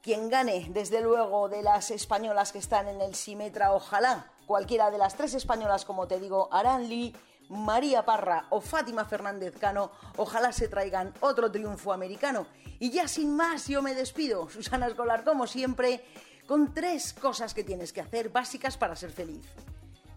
Quien 0.00 0.30
gane, 0.30 0.68
desde 0.70 1.00
luego, 1.00 1.48
de 1.48 1.62
las 1.62 1.90
españolas 1.90 2.52
que 2.52 2.58
están 2.58 2.88
en 2.88 3.00
el 3.00 3.14
Simetra, 3.14 3.72
ojalá 3.72 4.32
cualquiera 4.46 4.90
de 4.90 4.98
las 4.98 5.16
tres 5.16 5.34
españolas, 5.34 5.84
como 5.84 6.06
te 6.06 6.18
digo, 6.18 6.48
Aranli, 6.52 7.14
María 7.48 8.04
Parra 8.04 8.46
o 8.50 8.60
Fátima 8.60 9.04
Fernández 9.04 9.56
Cano, 9.58 9.92
ojalá 10.16 10.52
se 10.52 10.68
traigan 10.68 11.12
otro 11.20 11.50
triunfo 11.50 11.92
americano. 11.92 12.46
Y 12.78 12.90
ya 12.90 13.08
sin 13.08 13.36
más, 13.36 13.68
yo 13.68 13.82
me 13.82 13.94
despido, 13.94 14.48
Susana 14.50 14.86
Escolar, 14.86 15.24
como 15.24 15.46
siempre, 15.46 16.04
con 16.46 16.74
tres 16.74 17.12
cosas 17.12 17.54
que 17.54 17.64
tienes 17.64 17.92
que 17.92 18.00
hacer 18.00 18.30
básicas 18.30 18.76
para 18.76 18.96
ser 18.96 19.10
feliz 19.10 19.46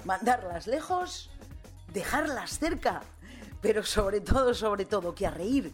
mandarlas 0.06 0.68
lejos, 0.68 1.30
dejarlas 1.92 2.60
cerca, 2.60 3.02
pero 3.62 3.84
sobre 3.84 4.22
todo, 4.22 4.54
sobre 4.54 4.86
todo, 4.86 5.14
que 5.14 5.26
a 5.26 5.32
reír 5.32 5.74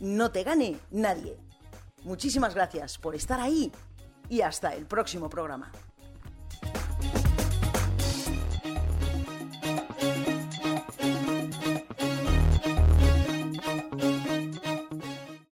no 0.00 0.30
te 0.30 0.42
gane 0.42 0.80
nadie. 0.90 1.36
Muchísimas 2.02 2.54
gracias 2.54 2.98
por 2.98 3.14
estar 3.14 3.40
ahí 3.40 3.70
y 4.28 4.40
hasta 4.40 4.74
el 4.74 4.86
próximo 4.86 5.28
programa. 5.28 5.70